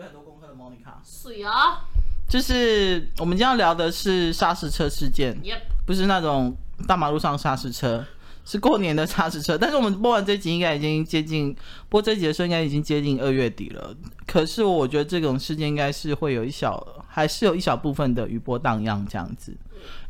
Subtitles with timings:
[0.00, 0.94] 备很多功课的 Monica。
[1.04, 1.86] 是啊，
[2.28, 5.60] 就是我们今天要聊的是砂石车事件，Yep.
[5.86, 6.56] 不是那种
[6.88, 8.04] 大马路上砂石车，
[8.44, 9.58] 是过年的砂石车。
[9.58, 11.54] 但是我们播完这集应该已经接近，
[11.88, 13.94] 播这集的时候应该已经接近二月底了。
[14.26, 19.54] 可是我觉得这种事件应该是会有一小，还是有一小部分的余波荡漾这样子，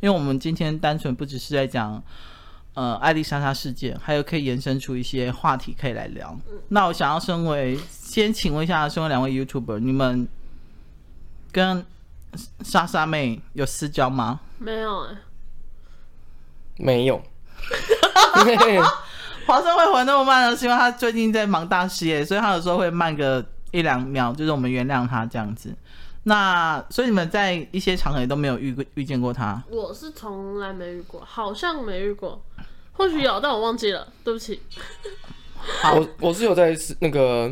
[0.00, 2.02] 因为我们今天单纯不只是在讲。
[2.74, 6.34] 呃，艾丽莎莎事件，还有可以延伸出一些话题可以来聊。
[6.50, 10.28] 嗯、那我想要身为，先请问一下，身为两位 YouTuber，你们
[11.50, 11.84] 跟
[12.62, 14.40] 莎莎妹有私交吗？
[14.58, 15.18] 没有哎、欸，
[16.76, 17.20] 没有。
[19.46, 20.56] 华生会回那么慢呢？
[20.56, 25.74] 是因为他最近在忙大事业，所以他有时候会慢个一两秒，就是我们原谅他这样子。
[26.22, 29.60] 那所以你们在一些场合也都没有遇过遇见过他？
[29.70, 32.40] 我是从来没遇过，好像没遇过。
[32.92, 34.60] 或许有，但我忘记了，对不起。
[35.82, 37.50] 好，我我是有在那个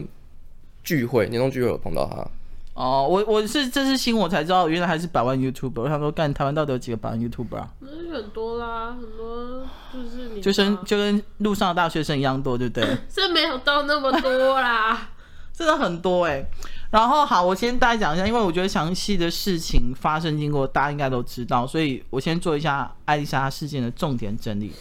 [0.82, 2.26] 聚会，年终聚会有碰到他。
[2.74, 5.82] 哦，我我是这是新我才知道，原来还是百万 YouTuber。
[5.82, 7.68] 我想说，干台湾到底有几个百万 YouTuber 啊？
[7.80, 12.96] 那很多啦，很多就是你，就跟就跟路上的大学生一样多，对不对？
[13.12, 15.10] 这没有到那么多啦，
[15.52, 16.46] 真的很多哎、欸。
[16.90, 24.72] 然后好，我先大概讲一下，因为我觉得详细的事情发生经过大家应该都知道，所以我先做一下艾丽莎事件的重点整理。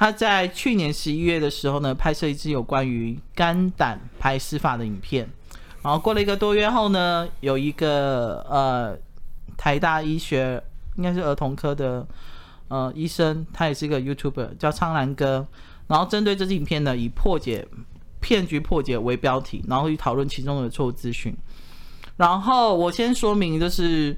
[0.00, 5.28] 他在去年十一月的时候呢，拍摄一支有关于肝胆排湿法的影片，
[5.82, 8.96] 然后过了一个多月后呢，有一个呃
[9.58, 10.62] 台大医学
[10.96, 12.08] 应该是儿童科的
[12.68, 15.46] 呃医生，他也是一个 YouTuber 叫苍兰哥，
[15.86, 17.68] 然后针对这支影片呢，以破解
[18.20, 21.36] 骗局破解为标题，然后去讨论其中的错误资讯。
[22.16, 24.16] 然后我先说明就是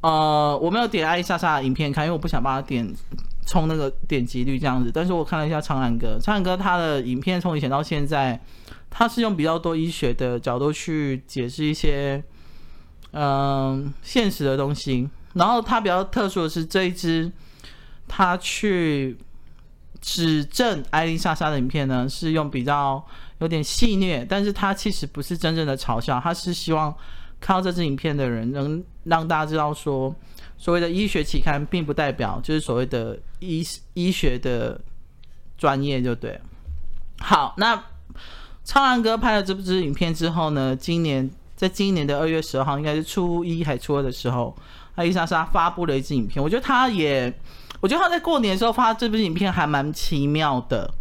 [0.00, 2.92] 呃我没有点爱莎莎的影片看，因为我不想帮他点。
[3.46, 8.38] 冲那个点击率这样子，但是我看了一下苍蓝鸽，苍蓝鸽他的影片从以前到现在，
[8.90, 12.22] 他是用比较多医学的角度去解释一些
[13.12, 15.08] 嗯、现实的东西。
[15.34, 17.30] 然后他比较特殊的是这一支，
[18.08, 19.16] 他去
[20.00, 23.02] 指证艾丽莎莎的影片呢，是用比较
[23.38, 26.92] 有点戏谑，但是他其实不是真正的嘲笑，他是希望
[27.40, 30.12] 看到这支影片的人能让大家知道说。
[30.58, 34.80] 所谓的医学期刊，并不代表就是所谓的医医学的
[35.58, 36.40] 专业，就对。
[37.18, 37.82] 好，那
[38.64, 44.56] 超蓝哥拍了这部影片之后呢，今年在今年的二月十二号，应该是初一还初二的时候，
[44.94, 46.42] 爱莉莎莎发布了一支影片。
[46.42, 47.32] 我觉得他也，
[47.80, 50.92] 我觉得他在过年的时候发这部影片还蛮奇妙的。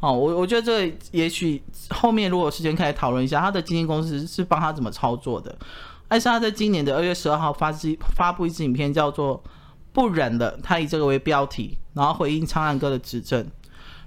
[0.00, 5.56] 哦，我我觉得这也许后面如果有时间可以讨论一下，他的经纪公司是帮他怎么操作的。
[6.14, 9.36] 爱莉莎在今年的二月十二号发支发布一支影片，叫做
[9.92, 13.44] 《不忍的》，他以这个为标题，然后回应苍蓝鸽的指证。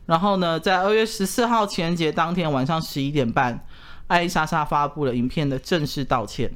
[0.06, 3.62] 然后呢，在二月十四号情人节当天晚上十一点半，
[4.08, 6.50] 艾莎莎发布了影片的正式道歉。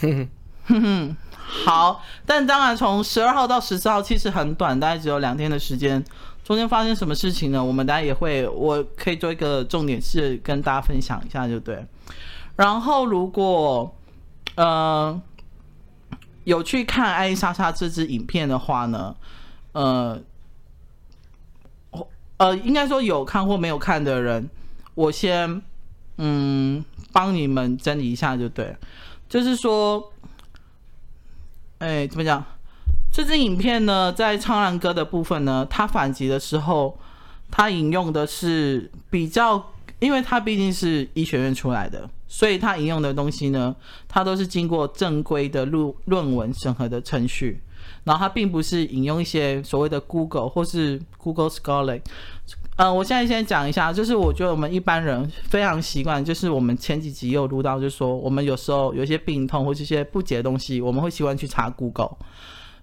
[0.00, 0.28] 哼
[0.66, 1.16] 哼哼，
[1.64, 6.04] 好，但当然从十二号到十四号其实很短，大概只有两天的时间。
[6.42, 7.64] 中间发生什么事情呢？
[7.64, 11.86] 我们大家也会，我可以做一个重点是跟大家分享一下，就对。
[12.56, 13.94] 然后如果
[14.56, 15.20] 呃，
[16.44, 19.16] 有去看爱莎莎这支影片的话呢，
[19.72, 20.20] 呃，
[22.36, 24.48] 呃，应该说有看或没有看的人，
[24.94, 25.60] 我先
[26.18, 28.76] 嗯帮你们整理一下就对，
[29.28, 30.12] 就是说，
[31.78, 32.44] 哎，怎么讲？
[33.12, 36.98] 这支影片呢，在苍兰歌的部分呢，他反击的时候，
[37.48, 39.70] 他引用的是比较，
[40.00, 42.10] 因为他毕竟是医学院出来的。
[42.36, 43.76] 所以他引用的东西呢，
[44.08, 47.62] 他都是经过正规的论论文审核的程序，
[48.02, 52.00] 然后他并不是引用一些所谓的 Google 或是 Google Scholar。
[52.74, 62.16] 呃，我现在先讲一下，就是我觉得我们一般人非常习惯，就是我们前几集有录到，就是说我们有时候有一些病痛或这些不解的东西，我们会习惯去查 Google。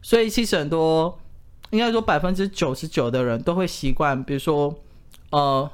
[0.01, 1.19] 所以其实很多，
[1.71, 4.73] 应该说百分之九十九的人都会习惯，比如说，
[5.31, 5.69] 呃。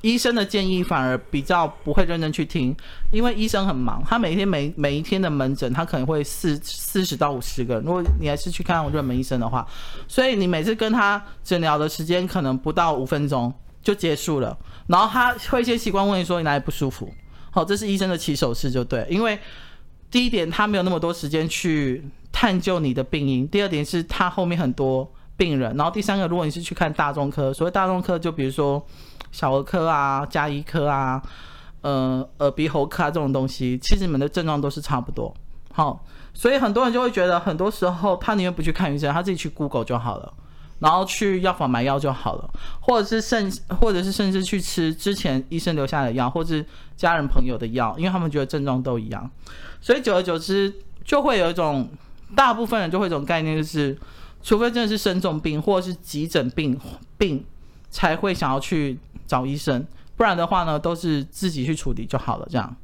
[0.00, 2.72] 医生的建议反而比较不会认真去听，
[3.10, 7.80] 因为医生很忙，他每天每每一天的门诊，他可能会四四十到五十个。
[7.80, 9.66] 如果你还是去看热门医生的话，
[10.06, 13.52] 所以你每次跟他诊疗的时间可能不到五分钟
[13.82, 14.56] 就结束了。
[14.86, 17.12] 然后他会先习惯问你说你哪里不舒服，
[17.50, 19.04] 好，这是医生的起手式就对。
[19.10, 19.36] 因为
[20.12, 28.80] 第一点他没有那么多时间去探究你的病因，第二点是他后面很多病人，然后第三个如果你是去看大众科，所谓大众科就比如说。
[29.30, 31.22] 小儿科啊，家医科啊，
[31.82, 35.34] 呃，耳鼻喉科啊，这种东西，其实你们的症状都是差不多。
[35.72, 36.04] 好，
[36.34, 40.32] 所以很多人就会觉得，很多时候他宁愿不去看医生，他自己去 Google 就好了。
[40.80, 42.48] 然后去药房买药就好了，
[42.78, 46.64] 或者是甚，或者是甚至去吃之前医生留下的药，或者是
[46.96, 49.28] 家人朋友的药，因为他们觉得症状都一样，
[49.80, 50.72] 所以久而久之
[51.04, 51.88] 就会有一种
[52.36, 53.98] 大部分人就会有一种概念，就是
[54.40, 56.78] 除非真的是生重病或者是急诊病
[57.16, 57.44] 病
[57.90, 58.96] 才会想要去
[59.28, 59.86] 找医生，
[60.16, 62.74] 不然的话呢，都是自己去处理就好了，这样。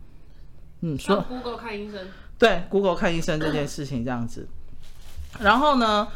[0.83, 2.07] 嗯，说 Google 看医生。
[2.39, 4.47] 对，Google 看医生这件事情这样子，
[5.41, 6.09] 然后呢，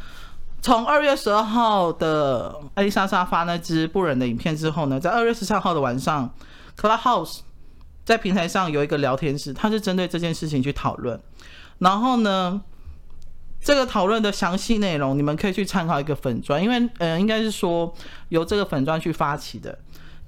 [0.61, 6.35] 从二月十二号的艾丽莎莎发那支不忍的影片之后呢，在二月十三号的晚上
[6.77, 7.39] ，Clubhouse
[8.05, 11.19] 在平台上有一个聊天室，它是针对这件事情去讨论。
[11.79, 12.61] 然后呢，
[13.61, 17.95] 这个讨论的详细内容，你们可以去参考一个粉砖，因为呃，应该是说
[18.31, 19.79] 由这个粉砖去发起的。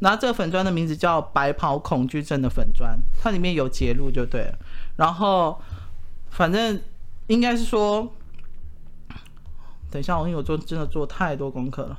[0.01, 4.59] 然后这个粉专的名字叫“白袍恐惧症”的粉专，它里面有节录就对了。
[4.97, 5.61] 然后。
[6.33, 6.81] 反正
[7.27, 8.15] 应该是说，
[9.91, 11.99] 等一下，我因为我做真的做太多功课了，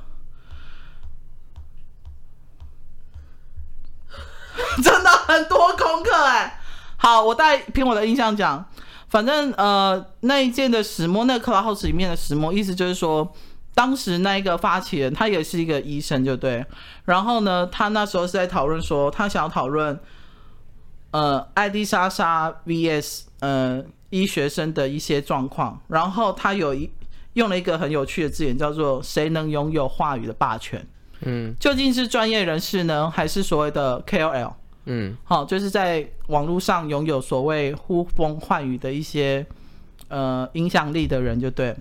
[4.81, 6.61] 真的很多功课哎。
[6.95, 8.65] 好，我带凭我的印象讲，
[9.09, 13.33] 反正呃那一件的始末，那个 Clubhouse 里面的始末，意思就是说，
[13.73, 16.65] 当时那一个发起人他也是一个医生，就对。
[17.05, 19.99] 然后呢，他那时候是在讨论说，他想要讨论
[21.11, 23.83] 呃艾丽莎莎 VS 呃。
[24.13, 26.91] 医学生的一些状况，然后他有一
[27.35, 30.85] 用了一个很有趣的字眼，叫做“谁能拥有话语的霸权”。
[31.23, 34.51] 嗯，究竟是专业人士呢，还是所谓的 KOL？
[34.83, 39.45] 嗯，好，就是在网络上拥有所谓呼风唤雨的一些
[40.09, 41.73] 呃影响力的人，就对。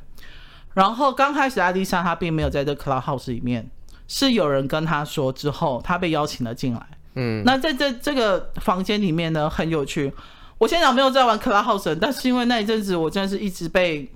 [0.74, 3.68] 然后刚开始艾丽莎她并没有在这 Clubhouse 里面，
[4.06, 6.80] 是有人跟她说之后，她被邀请了进来。
[7.14, 10.12] 嗯，那在这这个房间里面呢，很有趣。
[10.58, 14.08] 我现在没有在玩 Clubhouse，但是因为那一阵子我真的是一直被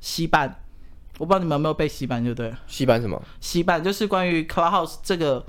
[0.00, 0.62] 洗版，
[1.18, 2.52] 我不知道你们有没有被洗版，就对。
[2.66, 3.22] 洗版什么？
[3.40, 5.44] 洗版就是关于 Clubhouse 这个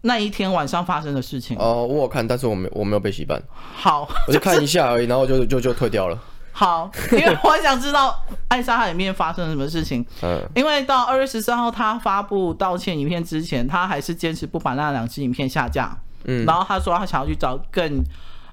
[0.00, 1.56] 那一天晚上发生的事情。
[1.58, 3.40] 哦，我有看，但是我没我没有被洗版。
[3.52, 6.18] 好，我就看一下而已，然后就就就退掉了。
[6.52, 10.04] 好，因为我想知道艾莎里面发生了什么事情。
[10.22, 10.40] 嗯。
[10.54, 15.96] 因为到二月十三号他发布道歉影片之前，他还是坚持不把那两支影片下架。
[16.24, 16.44] 嗯。
[16.44, 18.04] 然后他说他想要去找更。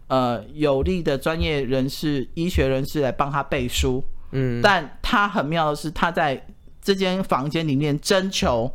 [0.09, 4.01] 呃，有力的专业人士、医学人士来帮他背书。
[4.31, 6.47] 嗯，但他很妙的是，他在
[6.81, 8.73] 这间房间里面征求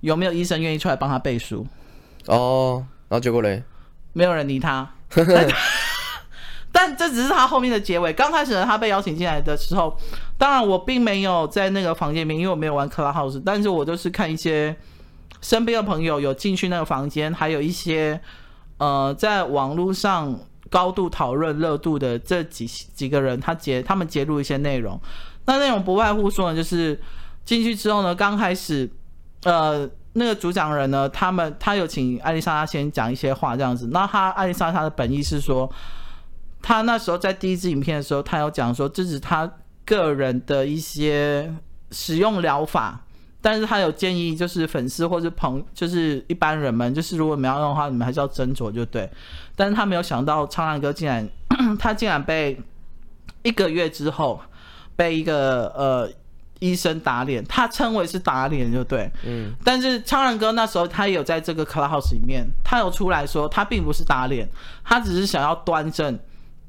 [0.00, 1.64] 有没有医生愿意出来帮他背书。
[2.26, 3.62] 哦，然后结果嘞，
[4.12, 4.90] 没有人理他。
[6.72, 8.12] 但，这只是他后面的结尾。
[8.12, 9.96] 刚开始呢，他被邀请进来的时候，
[10.36, 14.74] 当然我并没有在那个房间里面，因为我没有玩 Clubhouse，但是我都是看一些
[15.40, 18.20] 身边的朋友有进去那个房间，还有一些
[18.78, 20.38] 呃，在网络上。
[20.70, 24.98] 高度讨论热度的这几几个人，他截他们截录一些内容，
[25.44, 26.98] 那内容不外乎说呢，就是
[27.44, 28.90] 进去之后呢，刚开始，
[29.42, 35.70] 呃，那个主讲人呢，他们他有请艾丽莎莎先讲一些话这样子，那他艾丽莎莎的本意是说，
[36.62, 39.50] 他那时候在第一支影片的时候，他有讲说这是他
[39.84, 41.52] 个人的一些
[41.90, 43.00] 使用疗法。
[43.44, 49.10] 但是他有建议，就是粉丝或者朋，就是一般人们，就是如果你们要用的话，你们还是要斟酌就对。
[49.56, 51.28] 但是他没有想到，苍蓝鸽竟然，
[51.76, 52.56] 他竟然被
[53.42, 54.40] 一个月之后
[54.94, 56.08] 被一个呃
[56.60, 59.10] 医生打脸，他称为是打脸就对。
[59.26, 59.52] 嗯。
[59.64, 64.48] 但是超人哥那时候他也有在这个 Clubhouse 里面，他有出来说，他并不是打脸，
[64.84, 66.16] 他只是想要端正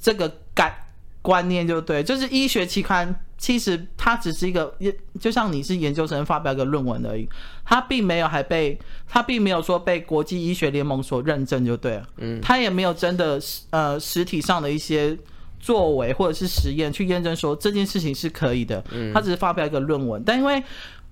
[0.03, 0.75] 这个感
[1.23, 3.15] 观念就对，就是医学期刊。
[3.35, 4.73] 其实它只是一个，
[5.19, 7.27] 就像你是研究生发表一个论文而已，
[7.65, 13.37] 它并没有还被它并没有说被国际医学联盟所认证就对了，嗯，它也没有真的
[13.71, 15.17] 呃实体上的一些
[15.59, 20.63] 作为或者是实验去验证说这件事情是可以的，嗯，他只是发表一个论文，但因为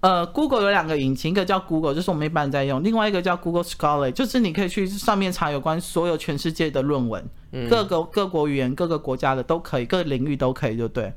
[0.02, 7.24] 呃 Google 有两个引擎，一个叫 Google，就是我们一般在用，另外一个叫 Google Scholar，就是你可以去上面查有关所有全世界的论文，
[7.70, 11.14] 各个各国语言、各个国家的都可以，各个领域都可以，就对。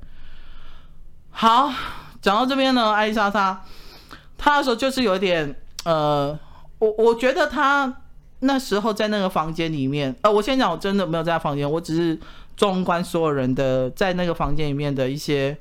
[1.31, 1.73] 好，
[2.21, 3.63] 讲到这边呢，艾丽莎莎，
[4.37, 6.39] 她那时候就是有点，呃，
[6.79, 8.03] 我我觉得她
[8.41, 12.19] 那时候在那个房间里面，呃，我先讲，我真的没有在房间，我只是
[12.55, 15.57] 纵观所有人的在那个房间里面的一些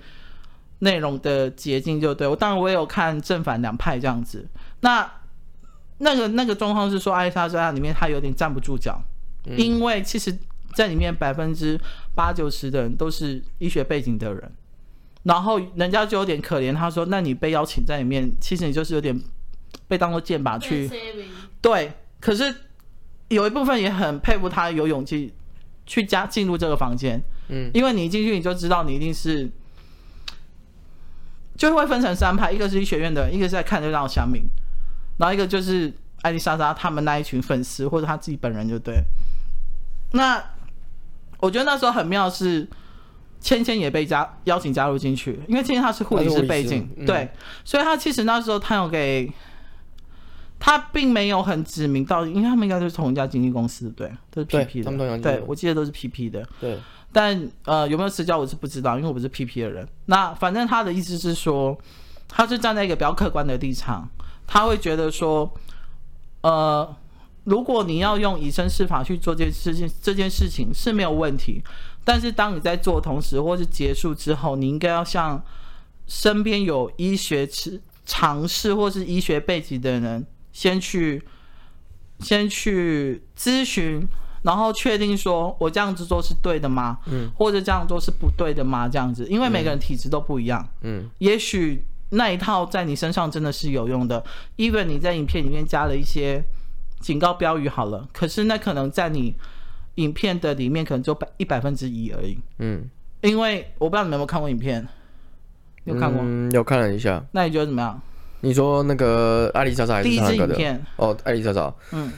[0.84, 4.48] 内容的捷径，就对，我当然我也有看正反两派这样子。
[4.82, 5.10] 那
[6.00, 9.02] 那个那个状况是说，艾丽莎莎里面他有点站不住脚，
[9.58, 10.38] 因为其实
[10.76, 11.80] 在里面百分之
[12.14, 14.52] 八九十的人都是医学背景的人。
[15.24, 19.18] 然后人家就有点可怜，他说：“那你被邀请在里面，其实你就是有点
[19.88, 20.90] 被当做箭靶去。”
[21.62, 22.54] 对，可是
[23.30, 25.34] 有一部分也很佩服他有勇气
[25.86, 27.24] 去加进入这个房间。
[27.48, 29.50] 嗯，因为你一进去你就知道你一定是，
[31.56, 34.44] 就会分成三派，一个是医学院的，一个是在看热闹乡民，
[35.18, 35.94] 然后一个就是
[36.24, 39.04] 艾丽莎莎他们那一群粉丝或者他自己本人就对。
[40.14, 40.44] 那
[41.40, 42.68] 我觉得那时候很妙是，
[43.40, 47.30] 芊芊也被加邀请加入进去，因为芊芊她是护理师背景，嗯、对，
[47.64, 49.32] 所以她其实那时候她有给，
[50.60, 56.80] 她并没有很指名到底，因为他们应该都是同一家经纪公司，对，都是 PP 的，对，我记得都是 PP 的，对。
[57.14, 59.88] 但呃，有没有私交我是不知道，因为我不是 PP 的人。
[60.08, 61.78] 那反正他的意思是说，
[62.28, 64.10] 他是站在一个比较客观的立场，
[64.48, 65.54] 他会觉得说，
[66.42, 66.96] 呃，
[67.44, 71.64] 如果你要用以身试法去做这件事情，这件事情是没有问题。
[72.04, 75.42] 但是当你在做同时，或是结束之后，你应该要向
[76.08, 81.24] 身边有医学知尝试或是医学背景的人先去
[82.20, 84.06] 先去咨询。
[84.44, 87.00] 然后确定说，我这样子做是对的吗？
[87.08, 88.88] 嗯，或者这样做是不对的吗？
[88.88, 90.68] 这样子，因为每个人体质都不一样。
[90.82, 94.24] 嗯，也许那一套在你身上真的是有用的。
[94.58, 96.44] even 你在影片里面加了一些
[97.00, 99.36] 警告标语，好了，可是那可能在你
[99.96, 102.38] 影片的里面可能就百一百分之一而已。
[102.60, 102.90] 嗯，
[103.22, 104.88] 因为我不知道你们有没有看过影片，
[105.86, 106.22] 有看过？
[106.24, 107.24] 嗯，有看了一下。
[107.32, 108.02] 那你觉得怎么样？
[108.42, 110.80] 你说那个艾莉莎莎还是哪个的？
[110.98, 111.74] 哦，艾莉莎莎。
[111.94, 112.12] 嗯。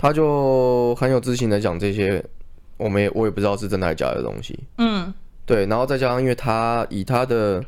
[0.00, 2.24] 他就很有自信的讲这些，
[2.78, 4.58] 我们也我也不知道是真的还是假的东西。
[4.78, 5.12] 嗯，
[5.44, 7.62] 对，然后再加上，因为他以他的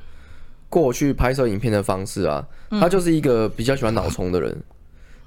[0.70, 4.56] 过去拍摄影片的方式啊，他就是一个比较喜欢脑冲的人，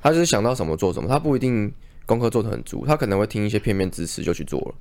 [0.01, 1.71] 他就是想到什么做什么，他不一定
[2.07, 4.73] 功课做的很足，他可能会听一些片面之词就去做了。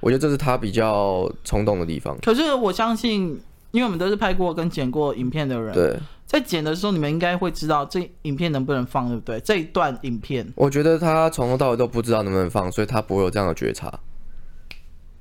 [0.00, 2.16] 我觉得这是他比较冲动的地方。
[2.22, 3.38] 可是我相信，
[3.70, 5.96] 因为我们都是拍过跟剪过影片的人，对。
[6.26, 9.38] 在剪的时候，你们应该会知道这影片能不能放，对不对？
[9.40, 13.92] 这一段影片，我觉得他从头到尾都不知道能不能放，所以他不会有这样的觉察。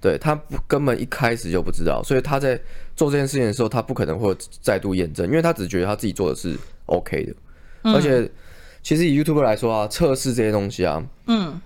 [0.01, 2.59] 对，他根本一开始就不知道，所以他在
[2.95, 7.35] 做这件事情的时候，他不可能会再度验证，因为他只觉得他自己做的是 OK 的。
[7.83, 8.27] 嗯、而且，
[8.81, 11.61] 其实以 YouTuber 来说啊，测试这些东西啊，嗯。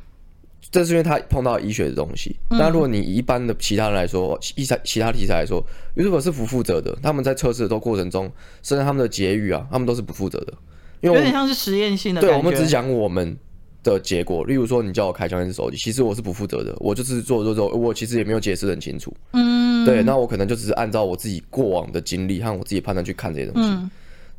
[0.71, 5.63] 这是因为他碰到医学的东西，但如果你一般的其他人来说，其他其他题材来说
[5.95, 6.95] ，YouTuber 是不负责的。
[7.01, 10.53] 他们在测试的过程中，甚至他们的结语啊，他们都是不负责的。
[11.01, 12.21] 因为有点像是实验性的。
[12.21, 13.35] 对，我们只讲我们
[13.83, 14.45] 的结果。
[14.45, 16.75] 例如说，你叫我开箱一支手机，其实我是不负责的。
[16.79, 19.11] 我就是做做做，我其实也没有解释很清楚。
[19.33, 19.83] 嗯。
[19.85, 23.69] 对，那我可能就只是按照我自己过往的经历和我自己判断去看这些东西。
[23.69, 23.89] 嗯。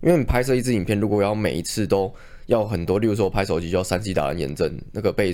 [0.02, 2.12] 因为你拍摄一支影片，如果要每一次都
[2.46, 5.32] 要很多，例如说我拍手机就要三 C 打人验证那个倍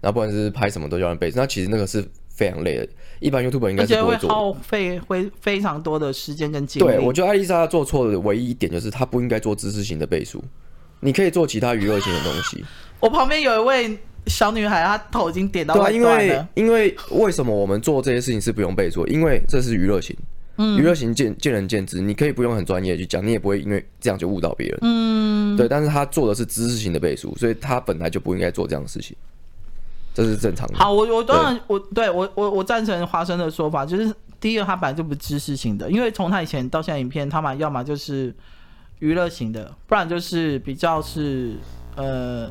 [0.00, 0.02] 数。
[0.02, 2.88] 那不管是拍什么都叫人背，那其实那个是非常累的。
[3.20, 6.86] 一般 YouTuber 应该是不会做，会耗费会非常多的时间跟精力。
[6.86, 10.42] 对，我觉得艾丽莎做错的唯一一点就是她不应该做知识型的背书，
[11.00, 12.64] 你可以做其他娱乐型的东西。
[12.98, 15.90] 我旁边有一位小女孩，她头已经点到了。
[15.90, 19.06] 对，因为因为为什么我们做这些事情是不用背书？
[19.06, 20.16] 因为这是娱乐型，
[20.78, 24.78] 娱乐型见见仁见智，你可以不用很专业去讲，你也不会因为这样就误导别人。
[24.80, 25.68] 嗯，对。
[25.68, 29.14] 但是她做的是知识型的背书，所以她本来就不应该做这样的事情。
[30.12, 30.74] 这是正常的。
[30.76, 38.34] 好，我我当然我对我我我赞成华生的说法，就是第一个他本来就不知识型的，因为从他以前到现在影片，他嘛要么就是
[38.98, 41.52] 娱乐型的，不然就是比较是
[41.94, 42.50] 呃，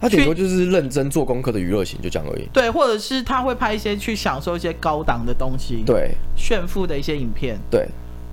[0.00, 2.48] 他顶多就是认真做功课的娱乐型，就这样而已。
[2.52, 7.86] 对，或者是他会拍一些去享受一些高档的东西，对，炫富的一些影片，对，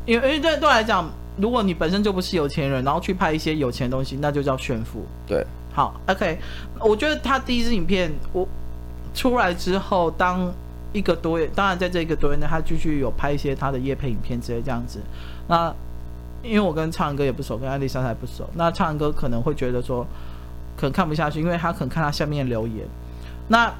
[0.05, 5.45] 因为因为对对我来讲，如果你本身就不是有钱人，然后去拍一些有钱的东西，那就叫炫富，对。
[5.77, 6.39] 好，OK，
[6.79, 8.47] 我觉得他第一支影片我
[9.13, 10.51] 出来之后，当
[10.91, 14.99] 一个多月，当然在这一个多月内，他继续有拍一些他的夜配影片之类这样子。
[15.47, 15.71] 那
[16.41, 20.03] 因为我跟苍蓝鸽也不熟，跟艾丽莎莎也不熟，那苍蓝鸽可能会觉得说，
[20.75, 22.83] 可能看不下去，因为他可能看他下面留言。
[23.47, 23.71] 那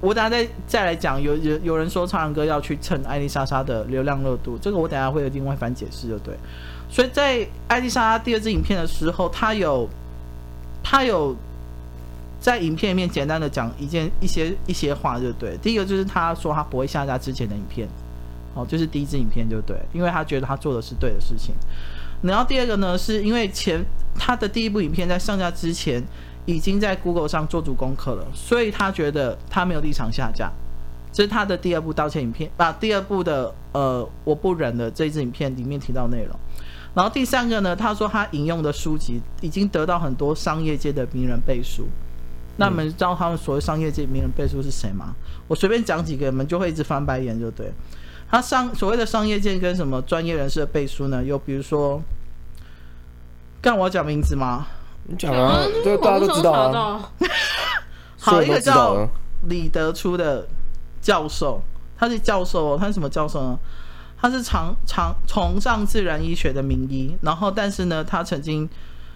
[0.00, 6.34] 我等下再再来讲，有有有人说苍蓝鸽要去蹭艾丽莎莎的流量热度，这个我等下会有另外一番解释，就对。
[6.88, 9.86] 所以在艾丽莎莎第二支影片的时候，他有。
[10.82, 11.36] 他有
[12.40, 15.56] 在影片里面简单的讲一件一些一些话，就对。
[15.58, 17.88] 第一个就是他说他不会下架之前的影片，
[18.54, 21.54] 哦，就是第一支影片就对，因为他觉得他做的是对的事情。
[22.22, 23.84] 然后第二个呢，是因为前
[24.14, 26.02] 他的第一部影片在上架之前
[26.46, 30.50] 已经在 Google 上做足功课了，所以他觉得他没有立场下架。
[31.12, 36.34] 这是他的第二部道歉影片，把、第二部的呃我不忍的这支影片里面提到内容。
[36.94, 41.88] 然后第三个呢，他说他引用的书籍已经得到很多商业界的名人背书。
[42.56, 45.14] 那你们知道他们所谓商业界名人背书是谁吗？
[45.48, 47.72] 我随便讲几个，你们就会一直翻白眼，就对。
[48.30, 51.24] 他商所谓的商业界跟什么专业人士的背书呢？
[51.24, 52.00] 有比如说，
[53.62, 54.66] 干我讲名字吗？
[55.04, 57.10] 你讲啊，这个大家都知道啊。
[58.20, 59.08] 好，一个叫
[59.48, 60.46] 李德初的
[61.00, 61.62] 教授，
[61.98, 63.58] 他是教授，他是什么教授呢？
[64.22, 68.70] 他是常常崇尚自然医学的名医，然后但是呢，他曾经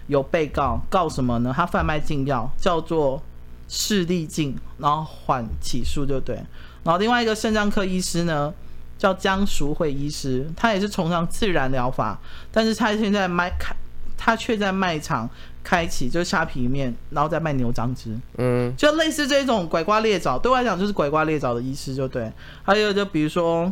[0.07, 1.53] 有被告告什么呢？
[1.55, 3.23] 他贩卖禁药，叫做
[3.69, 6.35] 视力镜，然后缓起诉就对。
[6.83, 8.53] 然后另外一个肾脏科医师呢，
[8.97, 12.19] 叫江淑慧医师，他也是崇尚自然疗法，
[12.51, 13.73] 但是他现在卖开，
[14.17, 15.29] 他却在卖场
[15.63, 22.29] 开启就是虾皮面，然后再卖牛樟汁，嗯，就类似这种拐瓜裂枣，对我来讲就是拐瓜裂枣的医师就对。
[22.63, 23.71] 还有就比如说。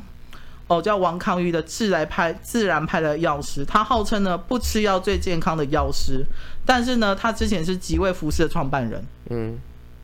[0.68, 6.26] 哦，叫王康玉的自然派自然派的药师，他号称呢不吃药最健康的药师，
[6.66, 9.60] 但是呢，他之前是极味服饰的创办人，嗯，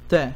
[0.08, 0.32] 对。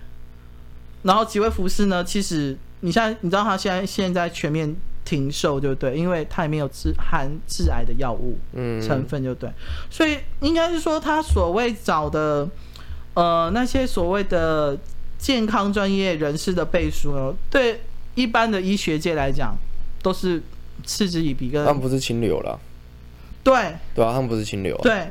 [1.04, 5.96] 然后极味服饰呢，其实你现在你知道他现在现在全面停售，对不对？
[5.96, 8.36] 因为他里面有致含致癌的药物
[8.82, 9.48] 成分，就对。
[9.92, 12.50] 所以应该是说，他所谓找的
[13.14, 14.76] 呃那些所谓的
[15.20, 17.82] 健康专业人士的背书呢，对
[18.16, 19.56] 一般的医学界来讲。
[20.06, 20.40] 都是
[20.84, 22.60] 嗤之以鼻，跟他们不是清流了，
[23.44, 23.76] 对。
[23.96, 25.10] 对啊，他们不是清流，对。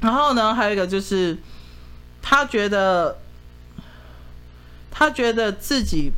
[0.00, 1.36] 然后呢，还有一个就是，
[2.22, 3.18] 他觉得，
[4.90, 6.12] 他觉得自己，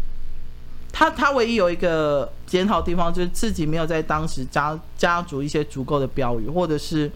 [0.92, 7.10] 他他唯一有一个检讨的地方，就是自己没有在当时加加足一些足够的标语，或者是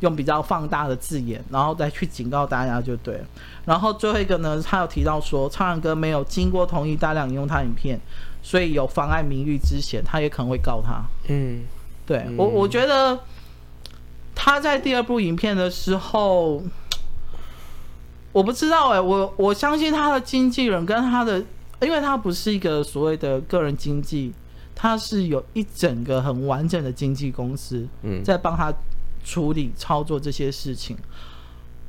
[0.00, 3.20] 用比较放大的字眼，然后再去警告大家就对。
[3.64, 8.00] 然后最后一个呢，他有提到说，唱歌没有经过同意大量引用他影片。
[8.42, 11.04] 所以有妨碍名誉之嫌，他也可能会告他。
[11.28, 11.62] 嗯，
[12.06, 13.20] 对，嗯，我，我觉得
[14.34, 16.62] 他在第二部影片的时候，
[18.32, 21.44] 我不知道哎、欸，我我相信他的经纪人跟他的，
[21.82, 24.32] 因为他不是一个所谓的个人经纪，
[24.74, 28.72] 他是有一整个很完整的经纪公司，嗯在帮他
[29.24, 30.96] 处理操作这些事情。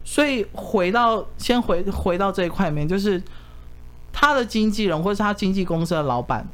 [0.04, 3.22] 所以回到先回回到这一块里面，就是。
[4.14, 6.46] 他的经纪人或是他经纪公司的老板，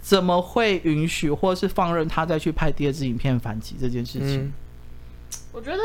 [0.00, 4.46] 怎么会允许或是放任他再去拍第二支影片反击这件事情？
[4.46, 4.52] 嗯、
[5.52, 5.80] 我觉得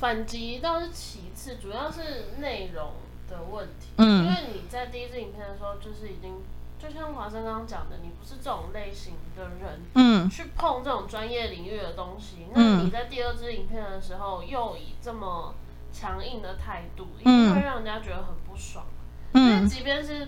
[0.00, 2.90] 反击倒是其次，主要是内容
[3.28, 3.90] 的问题。
[3.98, 6.34] 嗯，因为你在第一支影片的时候，就是已经
[6.82, 12.46] 就像华生刚刚讲的，你不是这种类型的人，嗯，去碰这种专业领域的东西。
[12.54, 15.54] 那你在第二支影片的时候，又以这么
[15.92, 18.84] 强硬的态度，一定会让人家觉得很不爽。
[19.32, 20.26] 嗯即便是，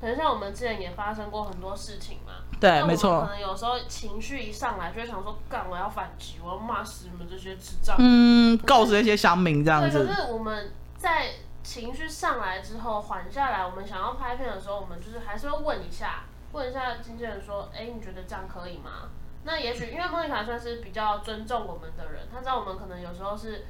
[0.00, 3.22] 可能像我们之前也发生过很多事情嘛，对，没错。
[3.22, 10.04] 可能有时候情绪一上来，就会想说，干，我要反击，我要骂死你们这些智障，嗯，告诉那些乡民这样子。
[10.04, 11.30] 对，可是我们在
[11.64, 19.08] 情绪上来之后缓下来，我们想要拍片的时候，我们就是还是会问一下，问一下经纪人说，哎，你觉得这样可以吗？
[19.42, 23.64] 那也许因为莫妮卡算是比较尊重我们的人，他知道我们可能有时候是。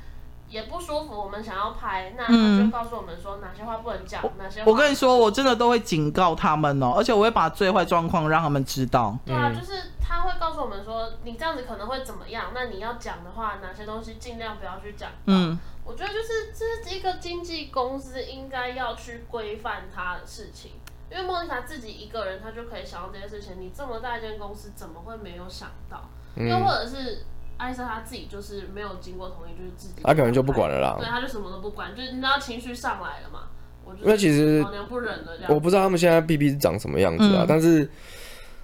[0.49, 4.71] 也不舒服，我们想要拍，那他就告诉我们说哪些话不能讲，哪些话。
[4.71, 9.17] 我跟你说，我真的都会警告他们哦，而且我会把最坏状况让他们知道。
[9.25, 12.53] 对啊，就是他会告诉我们说，你这样子可能会怎么样？
[12.55, 15.11] 那你要讲的话，哪些东西尽量不要去讲。
[15.27, 20.73] 嗯，我觉得就是这是一个经纪公司应该要去规范他的事情，
[21.11, 23.55] 因为莫妮卡自己一个人，他就可以想到这些事情。
[23.59, 26.03] 你这么大一间公司，怎么会没有想到？
[26.37, 27.25] 又或者是。
[27.57, 30.97] 艾莎她自己就是没有经过同意，就是自己，她可能就不管了啦。
[30.99, 33.41] 对，她就什么都不管，就是你知道情绪上来了嘛。
[33.85, 35.55] 我因为其实老娘不忍了这样。
[35.55, 37.89] 我不知道他们现在 B B 是长什么样子啊，嗯、但是，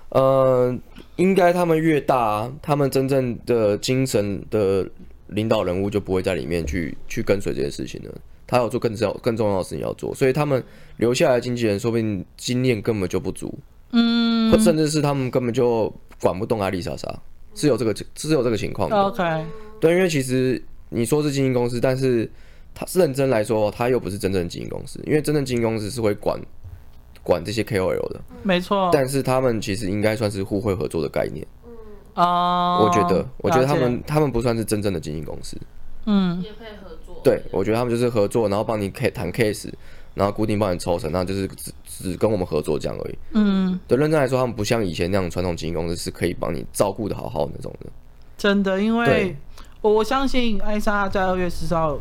[0.08, 0.74] 呃，
[1.16, 4.88] 应该他们越大，他们真正的精神的
[5.26, 8.10] 领导人物就不会在里面去去跟随这件事情了。
[8.46, 10.64] 他有做更重要更重要的事情要做，所以他们
[10.96, 13.56] 留下来的经纪人说不定经验根本就不足，
[13.92, 17.08] 嗯，或甚至是他们根本就管不动艾丽莎莎。
[17.60, 18.96] 是有这个，是有这个情况的。
[18.96, 19.44] OK，
[19.78, 22.30] 对，因为其实你说是经纪公司，但是
[22.74, 24.98] 他是认真来说，他又不是真正的经纪公司。
[25.04, 26.40] 因为真正经纪公司是会管
[27.22, 28.88] 管这些 KOL 的，没错。
[28.92, 31.46] 但是他们其实应该算是互惠合作的概念。
[32.14, 35.56] 啊、嗯，我觉得，我觉得他们他们不算是真正的经纪公司。
[36.06, 37.20] 嗯，也可以合作。
[37.22, 39.70] 对，我觉得他们就是合作，然后帮你谈 case，
[40.14, 41.48] 然后固定帮你抽成，然后就是
[42.00, 43.18] 只只跟我们合作这样而已。
[43.32, 47.86] 嗯，对，认真来说，他们不像以前那样传统经纪公司是可以帮你照顾的好好的那种的。
[48.36, 49.36] 真的，因为
[49.82, 51.98] 我相信艾莎在二月十号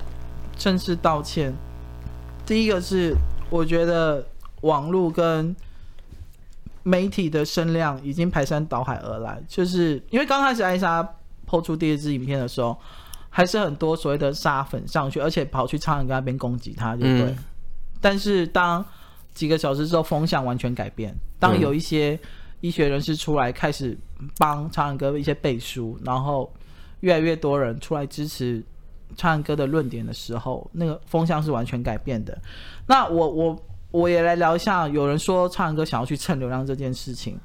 [0.58, 1.54] 正式道歉。
[2.46, 3.16] 第一个是，
[3.50, 4.26] 我觉得
[4.62, 5.56] 网络跟
[6.84, 11.08] 媒体的声量已经排山倒海而来，就是因为刚开始艾莎
[11.46, 12.78] 抛出第一支影片的时候，
[13.30, 17.32] 还是很多所谓的沙粉上去，而且跑去苍蝇哥那边攻击他，对不对？
[17.32, 17.38] 嗯
[18.02, 18.86] 但是当
[19.34, 21.16] 几个小时之后，风向完全改变。
[21.40, 22.20] 当有一些
[22.62, 23.98] 医学人士出来开始
[24.38, 26.52] 帮苍蝇哥一些背书，然后
[27.00, 28.62] 越来越多人出来支持
[29.16, 32.38] 苍蝇哥的论点的时候，那个风向是完全改变的。
[32.88, 37.40] 那我我我也来聊一下，有人说苍蝇哥想要去蹭流量这件事情。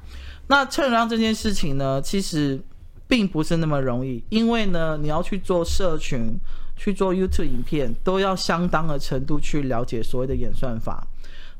[0.49, 2.61] 那蹭流量这件事情呢，其实
[3.07, 6.37] 并不是那么容易，因为呢，你要去做社群，
[6.77, 11.07] 去做 YouTube 影片，都要相当的程度去了解所谓的演算法。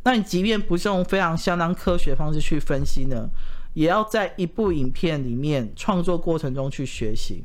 [0.05, 3.29] 那你即便不是用非常相当科学的方式去分析呢，
[3.73, 7.43] 也要在一部影片里面创作过程中去学习，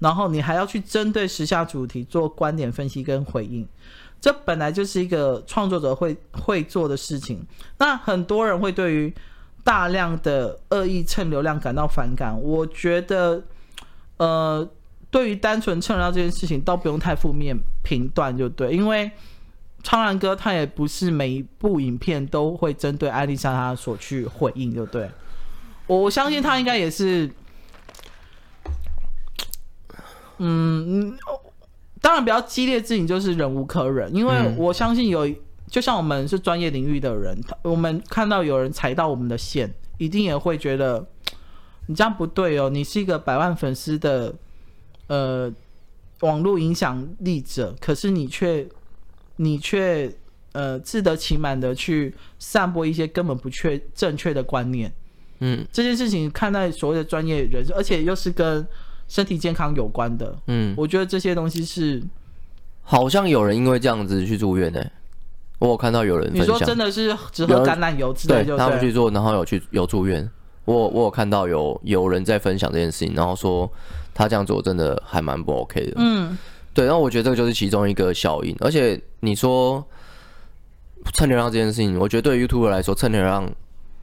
[0.00, 3.66] 然后你还要去针对时下主题做观点分析跟回应。
[4.20, 7.42] 这本来就是一个创作者会会做的事情。
[7.78, 9.14] 那很多人会对于
[9.64, 12.38] 大量的恶意蹭流量感到反感。
[12.38, 13.42] 我觉得，
[14.18, 14.68] 呃，
[15.10, 18.74] 对于单纯蹭流量这件事情，倒不用太负面评断就对。
[18.74, 19.10] 因为
[19.82, 25.10] 苍兰哥他也不是每一部影片都会针对艾丽莎他所去回应对不对。
[25.86, 27.30] 我相信他应该也是，
[30.38, 31.16] 嗯。
[32.02, 35.28] 当然，比较激烈的事情就是忍无可忍，因为我相信有，
[35.66, 41.06] 就像我们是专业领域的人，我们看到有人踩到我们的线，一定也会觉得
[41.88, 42.70] 你这样不对哦。
[42.70, 44.34] 你是一个百万粉丝的
[45.08, 45.52] 呃
[46.20, 48.66] 网络影响力者，可是你却
[49.42, 50.10] 你却
[50.52, 54.92] 呃自得其满的去散播一些根本不确正确的观念。
[55.40, 58.66] 嗯，这件事情看待所谓的专业人士，而且又是跟。
[59.10, 62.00] 身体健康有关的，嗯，我觉得这些东西是，
[62.84, 64.92] 好像有人因为这样子去住院呢、欸。
[65.58, 70.30] 我有看到有人你说真的是只喝橄榄油之类的，对，他们去做，然后有去有住院。
[70.64, 73.68] 我我有看到有有人在分享这件事情，然后说
[74.14, 76.38] 他这样做真的还蛮不 OK 的，嗯，
[76.74, 76.86] 对。
[76.86, 79.84] 然后我觉得这个就是其中一个效应，而且你说
[81.14, 83.50] 蹭流量这件事情，我觉得对 YouTuber 来说蹭流量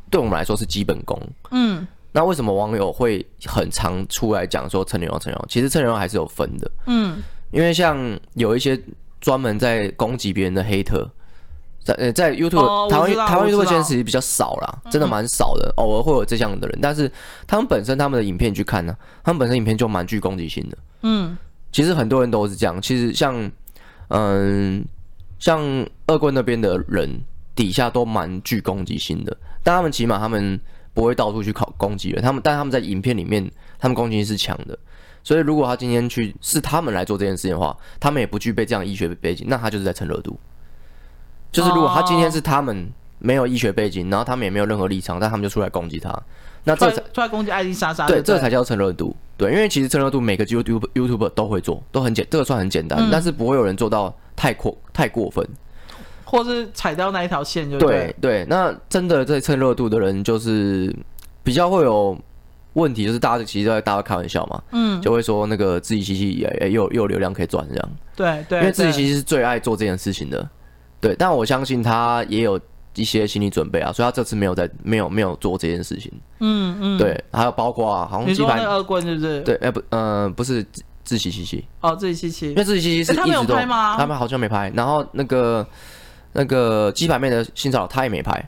[0.09, 1.87] 对我们来说是基本功，嗯。
[2.13, 5.45] 那为什么网友会很常出来讲说蹭流量蹭流量？
[5.47, 8.79] 其实蹭流量还是有分的，嗯，因为像有一些
[9.21, 11.07] 专门在攻击别人的黑特，
[11.83, 17.11] 在呃在 YouTube、哦、台湾台湾 YouTube 现在其实比较少啦，真的蛮少的，偶尔会有这样的人，但是
[17.45, 21.37] 他们本身他们的影片去看呢，他们本身影片就蛮具攻击性的，嗯，
[21.71, 23.51] 其实很多人都是这样，其实像
[24.09, 24.85] 嗯
[25.39, 25.61] 像
[26.07, 27.09] 恶棍那边的人
[27.55, 30.59] 底下都蛮具攻击性的，但他们起码他们。
[30.93, 34.75] 不会到处去考攻击人，他们但他们在影片里面，他们攻击性是强的，
[35.23, 40.39] 所以如果他今天去是他们来做这件事情的话，他们也不具备这样医学背景，那他就是在蹭热度。
[41.51, 46.09] 就是如果他今天是他们没有医学背景，然后他们也没有任何立场，但他们就出来攻击他，
[46.67, 49.15] 那这才出来攻击艾丽莎莎，对，这才叫蹭热度。
[49.37, 55.47] 对，因为其实蹭热度每个 YouTube YouTuber 都会做，都很简，这个算很简单，嗯、但是不会有人做到太过太过分。
[56.25, 60.93] 或是踩到那一条线就对，对对，那真的在蹭热度的人就是
[61.41, 62.17] 比较会有
[62.73, 70.45] 问题，就是大家其实都在大家开玩笑嘛，嗯，就会说那个自己其实也又又有流量可以赚这样，对对，因为自己其实是最爱做这件事情的，
[70.99, 72.59] 对，但我相信他也有
[72.97, 79.41] 一些心理准备啊，所以他这次没有在没有没有做这件事情，嗯嗯，对，还有包括啊，好像你说那恶棍是不是？
[79.41, 80.61] 对，哎不，嗯，不是
[81.05, 83.95] 志祺七七哦，志祺七七，因为志祺七七是他没有拍吗？
[83.97, 85.65] 他们好像没拍，然后那个。
[86.33, 88.47] 那个鸡排妹的性骚扰，他也没拍，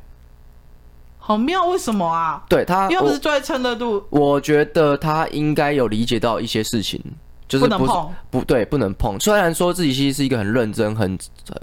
[1.17, 2.43] 好妙，为什么啊？
[2.47, 7.01] 对他又不是最蹭热度，我觉得他应该有理解到一些事情，
[7.49, 9.19] 就是不，不能碰，不对，不能碰。
[9.19, 11.19] 虽然说自己其实是一个很认真、很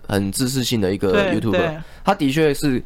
[0.07, 2.83] 很知识性的一个 YouTuber，他的确是。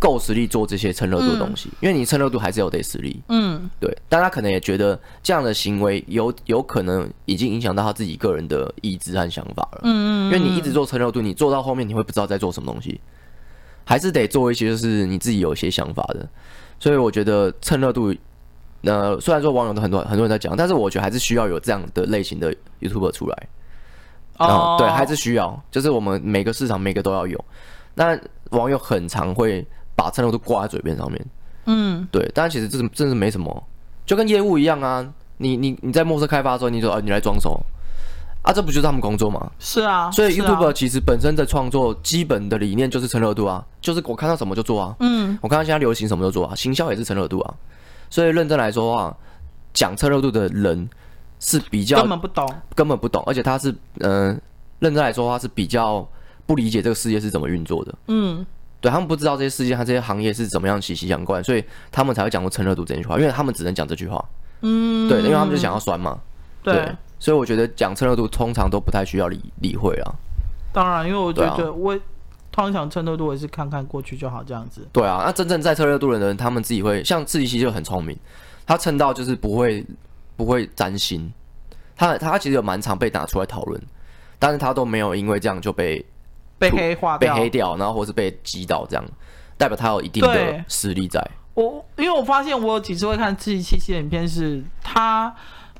[0.00, 3.22] 够实力做这些蹭热度的东西，嗯、因为你蹭热度还是有得实力。
[3.28, 9.80] 嗯，对，但他可能也觉得这样的行为有有可能已经影响到他自己个人的意志和想法了。
[9.84, 13.00] 嗯，嗯，嗯，因为你一直做蹭热度，你做到后面你会不知道在做什么东西，
[13.86, 16.28] 还是得做一些就是你自己有一些想法的。
[16.78, 18.14] 所以我觉得蹭热度，
[18.84, 23.48] 呃，虽然说网友都很多很多人在讲，但是我觉得还是需要有这样的类型的 YouTuber 出来。
[24.38, 27.44] 哦，对，还是需要，就是我们每个市场每个都要有。
[27.94, 28.18] 那
[28.50, 29.66] 网友很常会。
[29.96, 31.26] 把蹭热度挂在嘴边上面，
[31.66, 33.64] 嗯，对，但其实这是真是没什么，
[34.04, 35.08] 就跟业务一样啊。
[35.36, 37.64] 你你你在陌生开发的时候，你说啊，你来装手
[38.42, 39.48] 啊，这不就是他们工作吗？
[39.60, 47.54] 是啊，所以 YouTuber 其实本身的创作基本的理念就是蹭热度啊，就是我看到什么就做啊，嗯，我看到现在流行什么就做啊，行销也是蹭热度啊。
[48.10, 49.16] 所以认真来说的话，
[49.72, 50.88] 讲蹭热度的人
[51.40, 54.40] 是比较根本不懂，根本不懂，而且他是嗯、呃，
[54.80, 56.06] 认真来说的话是比较
[56.46, 58.44] 不理解这个世界是怎么运作的，嗯。
[58.80, 64.22] 对，他们不知道这些世界和这些行业是怎么样息息相关，所以他们才会讲过蹭热度这句话，因为他们只能讲这句话。
[64.60, 66.20] 嗯，对，因为他们就想要酸嘛。
[66.62, 70.12] 对，对，所以我觉得讲蹭热度通常都不太需要理理会啊。
[70.70, 71.98] 当然，因为我觉得我
[72.54, 74.86] 通常蹭热度也是看看过去就好这样子。
[74.92, 78.16] 对啊，那真正在蹭热度的人，他们自己会像志祺七七就很聪明，
[78.64, 79.84] 他蹭到就是不会
[80.36, 81.32] 不会担心，
[81.96, 83.82] 他他其实有蛮常被拿出来讨论，
[84.38, 86.04] 但是他都没有因为这样就被。
[86.56, 89.04] 被黑化掉，被黑掉，然后或是被击倒，这样
[89.58, 91.20] 代表他有一定的实力在。
[91.52, 95.34] 我因为我发现我有几次会看自己七七的影片，是他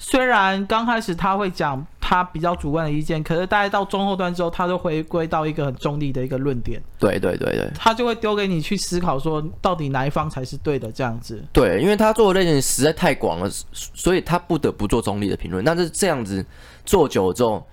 [0.06, 6.80] 虽然刚开始他会讲他比较主观的意见，可是大概到中后段之后，他就回归到一个很中立的一个论点。
[6.98, 11.42] 对对对对，他就会丢给你去思考，说到底哪一方才是对的这样子。
[11.54, 15.64] 对，因为他做的类型实在太广了，所以他不得不做中立的评论。
[15.64, 16.44] 但是这样子
[16.84, 17.66] 做久了之后，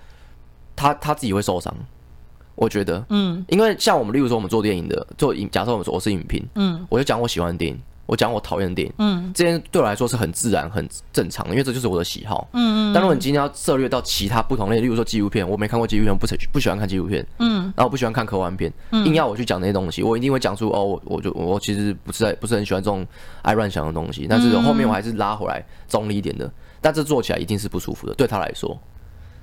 [0.73, 1.75] 他他自己会受伤。
[2.55, 12.93] 我觉得，嗯，因为像我们，例如说我们做电影的，做影，假设我们说我是影评，嗯，我就讲我喜欢的电影，我讲我讨厌的电影，嗯，这件对我来说是很自然、很正常的，因为这就是我的喜好，嗯嗯。
[12.93, 18.69] 但如果你今天要涉猎到其他不同类，例如说纪录片，我没看过纪录片，不不喜欢看纪录片，嗯，然后我不喜欢看科幻片，
[19.05, 23.07] 硬要我去讲那些东西，我一定会讲出哦，我我就我其实不是在不是很喜欢这种
[23.43, 28.77] 爱乱想的东西，但是后面我还是拉回来中立一点的，但这做起来一定是不舒服的，对他来说，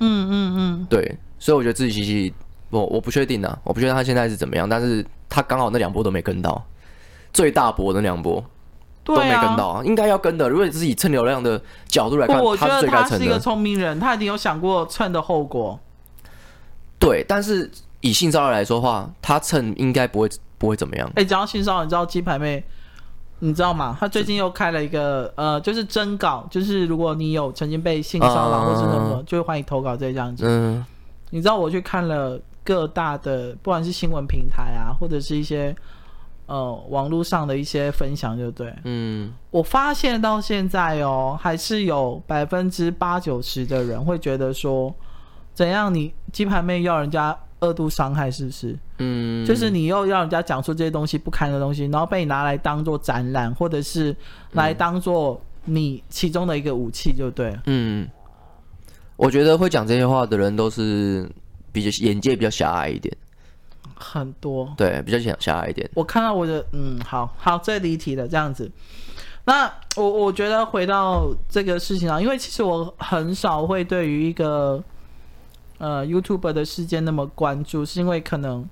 [0.01, 2.35] 嗯嗯嗯，对，所以我觉得自己其实。
[2.71, 6.63] 我我不确定啊，我不确定他现在是怎么样，但是他刚好那两波都没跟到，
[7.33, 8.45] 最大波的那两波
[9.17, 10.49] 都没跟到啊，应该要跟的。
[10.49, 15.79] 如果你是以蹭流量的角度来看，我觉得他是一个聪明人，他一定有想过蹭的后果。
[16.99, 21.11] 对，但是以性骚扰来说的话，他蹭应该不会不会怎么样。
[21.15, 22.63] 哎，讲到性骚扰，你知道鸡排妹，
[23.39, 23.97] 你知道吗？
[23.99, 30.45] 他最近又开了一个呃，就是征稿，就是如果你有曾经被性骚扰或是什么，就会欢迎投稿这样子。
[30.47, 30.85] 嗯，
[31.31, 32.41] 你知道我去看了。
[32.65, 35.75] 各大的不管是新闻平台啊，或者是一些
[36.49, 44.93] 呃网络上的一些分享，就对，嗯，我发现到现在哦，还是有百分之八九十的人会觉得说，
[45.55, 48.77] 怎样你鸡排妹要人家二度伤害，是不是？
[48.99, 54.17] 嗯，就是你又要人家讲出这些东西不堪的东西，然后被你拿来当做展览，或者是
[54.55, 57.57] 来当做你其中的一个武器，就对。
[57.67, 58.09] 嗯，
[59.17, 61.31] 我觉得会讲这些话的人都是。
[61.71, 63.15] 比较眼界比较狭隘一点，
[63.99, 65.89] 很多对，比较小狭隘一点。
[65.95, 68.71] 我看到我的嗯，好好，这离题了这样子。
[69.45, 74.83] 那我我觉得回到这个事情上，因为其实我很少会对于一个
[75.79, 78.69] 呃 YouTube 的事件那么关注，是因为可能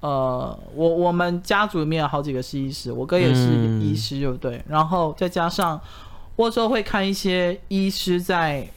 [0.00, 3.40] 呃我我们家族里面有好几个是医师，我哥也是
[3.80, 4.56] 医师，对不对？
[4.56, 5.80] 嗯、然后再加上
[6.36, 8.68] 我有时候会看一些医师在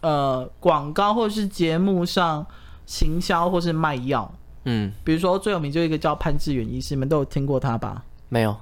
[0.00, 2.46] 呃广告或者是节目上。
[2.84, 4.30] 行销或是卖药，
[4.64, 8.02] 嗯，比如说最有名就一个叫潘志远医师，你们都有听过他吧？
[8.28, 8.56] 没有，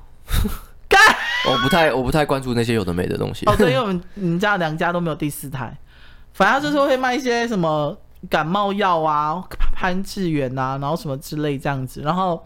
[0.89, 1.01] 干
[1.49, 3.47] 我不太我不太关注那些有的没的东西。
[3.47, 5.77] 哦，对，因为我们你们家两家都没有第四台，
[6.33, 7.97] 反正就是会卖一些什么
[8.29, 9.43] 感冒药啊、
[9.75, 12.01] 潘志远啊，然后什么之类这样子。
[12.03, 12.45] 然后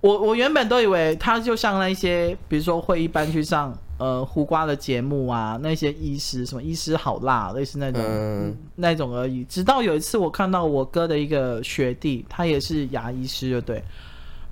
[0.00, 3.76] 我我原本都以为他就像那些，比如说会一般去上。
[3.98, 9.42] 呃，胡瓜的节目啊，那些医师什么医师好辣，类似那种、嗯、那种而已。
[9.44, 13.82] 直到有一次，我看到我哥的一个学弟，他也是牙医师，就对。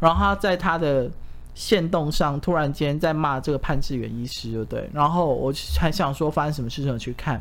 [0.00, 1.10] 然后他在他的
[1.54, 4.88] 线动上突然间在骂这个潘志远医师，就对。
[4.94, 7.38] 然后我还想说发生什么事情去看，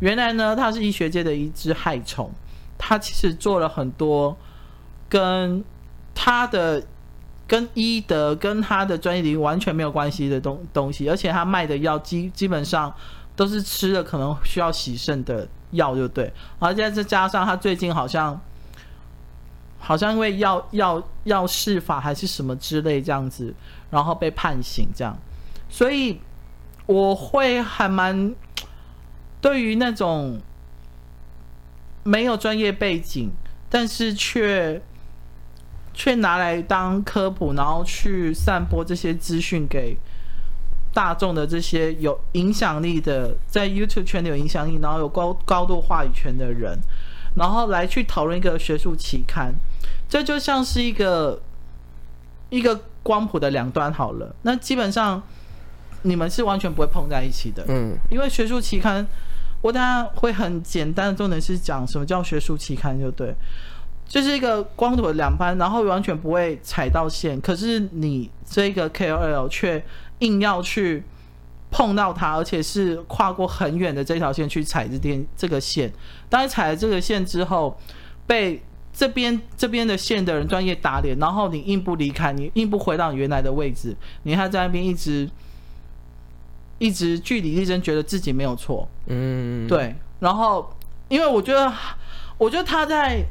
[0.00, 2.30] 原来呢，他是医学界的一只害虫，
[2.76, 4.36] 他其实做了很多
[5.08, 5.64] 跟
[6.14, 6.82] 他的。
[7.46, 12.92] 跟医德跟他的专业领域完全没有关系的东东西，而且他卖的药基基本上
[13.36, 16.32] 都是吃了可能需要洗肾的药，就对。
[16.58, 18.40] 而且再加上他最近好像
[19.78, 23.54] 好像因为药药药事法还是什么之类这样子，
[23.90, 25.14] 然后被判刑这样，
[25.68, 26.18] 所以
[26.86, 28.34] 我会还蛮
[29.42, 30.40] 对于那种
[32.04, 33.30] 没有专业背景，
[33.68, 34.80] 但是却。
[35.94, 39.96] 却拿来当科普，然后去散播这些资讯给
[40.92, 46.78] 大众的这些有影响力的，在 YouTube 圈里有影响力，然后有高高度话语权的人，
[47.36, 49.54] 然后来去讨论一个学术期刊，
[50.08, 51.40] 这就像是一个
[52.50, 54.34] 一个光谱的两端好了。
[54.42, 55.22] 那基本上
[56.02, 59.06] 你们是完全不会碰在一起的，嗯，因为学术期刊，
[59.62, 63.34] 我等下会很简单的重点是讲什么叫学术期刊，就对。
[64.06, 67.40] 就是一个光腿的两班，然后完全不会踩到线。
[67.40, 69.84] 可是你这个 KOL 却
[70.20, 71.02] 硬要去
[71.70, 75.92] 碰到它，而且是跨过很远的这条线去踩这边这个线。
[76.28, 77.76] 当你踩了这个线之后，
[78.26, 78.62] 被
[78.92, 85.28] 这边这边的线的人专业打脸，然后你硬不离开，你硬不回到你原来的位置，你还在那边一直
[86.78, 88.86] 一直据理力争，觉得自己没有错。
[89.06, 89.96] 嗯，对。
[90.20, 90.72] 然后，
[91.08, 91.72] 因为我觉得，
[92.38, 93.24] 我觉得他在。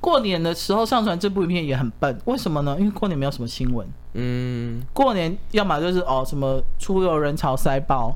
[0.00, 2.76] 过年的时候上传这部影片也很笨，为什么呢？
[2.78, 3.86] 因为过年没有什么新闻。
[4.14, 8.14] 嗯，过年要么就是哦什么出游人潮塞爆，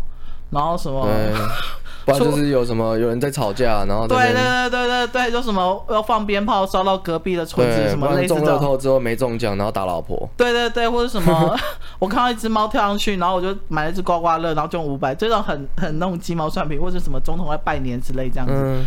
[0.50, 1.06] 然后什么
[2.06, 10.26] 不然就是有什么有人在吵架，然后对对对对对对，就什么要放鞭炮烧到隔壁的村子，什么类似中乐透之后没中奖，然后打老婆。
[10.34, 11.54] 对对对，或者什么，
[11.98, 18.54] 我看到一只猫跳上去，然后我就买了一只刮刮乐，然后中五百，这种很很那种鸡毛蒜皮，或者什么总统来拜年之类这样子。
[18.54, 18.86] 嗯，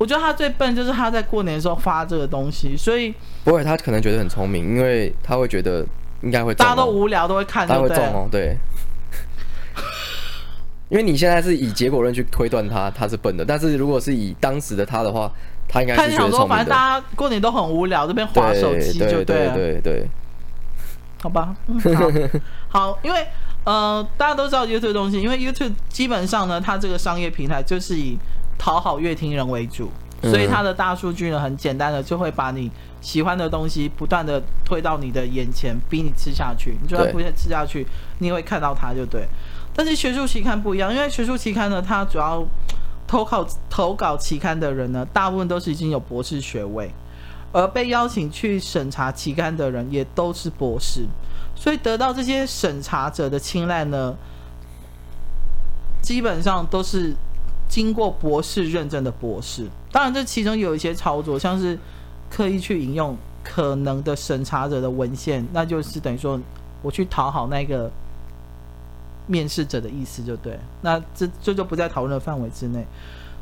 [0.00, 5.84] 我觉得他最笨就是他在过年的时候发这个东西，所以不会，他可能觉得很聪明，因为他会觉得
[6.22, 8.56] 应该会，哦，大家都无聊都会看，他会中哦，对。
[10.88, 13.44] 因为你现在是以结果论去推断他，他是笨的。
[13.44, 15.30] 但是如果是以当时的他的话，
[15.68, 16.48] 他应该是觉得聪明的。
[16.48, 19.54] 反正大家过年都很无聊，这边划手机就对了。
[19.54, 20.08] 对对对，对，
[21.22, 21.54] 好吧，
[21.94, 22.10] 好，
[22.70, 23.26] 好，因为
[23.64, 28.18] 呃，大家都知道 YouTube 东西，因为 YouTube 基本上呢，它这个商业平台就是以
[28.60, 32.70] 讨好乐听人为主，所以它的大数据呢，很简单的就会把你
[33.00, 36.76] 喜欢的东西不断的推到你的眼前，逼你吃下去。
[36.82, 37.86] 你就算不想吃下去，
[38.18, 39.26] 你也会看到它，就对。
[39.74, 42.46] 但是学术期刊不一样，因为学术期刊呢，它主要
[43.06, 46.92] 投稿投稿期刊的人呢，大部分都是已经有博士学位，
[47.52, 51.06] 而被邀请去审查期刊的人也都是博士，
[51.56, 54.14] 所以得到这些审查者的青睐呢，
[56.02, 57.16] 基本上都是
[57.70, 59.66] 经过博士认证的博士。
[59.90, 61.78] 当然，这其中有一些操作，像是
[62.28, 66.38] 刻意去引用可能的审查者的文献，那就是等于说
[66.82, 67.90] 我去讨好那个。
[69.26, 72.84] 面试者的意思就对，那这这就不在讨论的范围之内。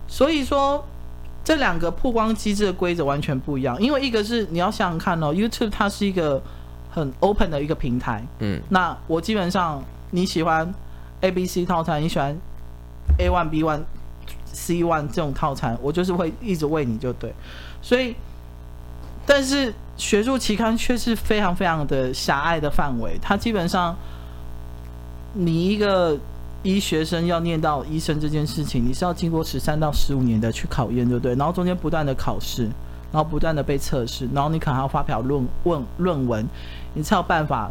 [0.07, 0.85] 所以说，
[1.43, 3.81] 这两个曝光机制的规则完全不一样。
[3.81, 6.43] 因为一个是你要想想看哦，YouTube 它是一个
[6.91, 10.71] 很 open 的一个平台，嗯，那我基本上你喜欢
[11.23, 12.37] A B C 套餐，你喜欢
[13.19, 13.81] A one B one
[14.53, 17.33] C one 这种套餐，我就是会一直喂你就对。
[17.83, 18.15] 所以，
[19.27, 23.97] 但是学术期刊却是非常非常的狭隘的范围，它基本上。
[25.35, 26.19] 你一个
[26.63, 31.35] 医学生要念到医生这件事情，你是要经过十三到十五年的去考验，对不对？
[31.35, 32.63] 然后中间不断的考试，
[33.13, 36.49] 然后不断的被测试，然后你可能还要发表论问论文，
[36.95, 37.71] 你才有办法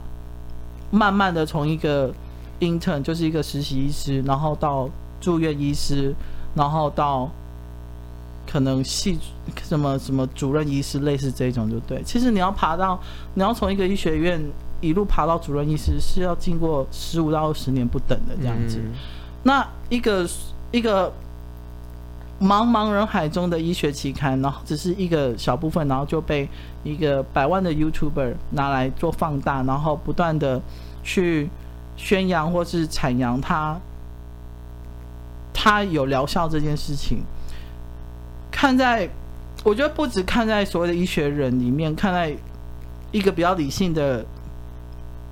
[0.92, 2.14] 慢慢的从一个
[2.60, 4.88] intern 就是一个实习医师，然后到
[5.20, 6.14] 住院医师，
[6.58, 7.30] 然后到
[8.46, 9.18] 可能系
[9.64, 12.04] 什么什么主任医师，类似这种，就对。
[12.04, 13.00] 其实你要爬到，
[13.36, 14.44] 你要从一个医学院。
[14.80, 18.94] 一路爬到主任医师是要经过十五到二十年不等的这样子，嗯、
[19.42, 20.24] 那一个
[20.70, 21.12] 一个
[22.40, 26.48] 茫茫人海中的医学期刊，然后只是一个小部分，然后就被
[26.84, 30.62] 一个百万的 YouTuber 拿来做放大，然后不断的
[31.02, 31.50] 去
[31.96, 33.80] 宣扬或是阐扬它，
[35.60, 37.24] 它有疗效这件事情。
[38.52, 39.10] 看在，
[39.64, 42.32] 我觉得不止看在所谓的医学人里面，看在
[43.12, 44.24] 一个比较理性的。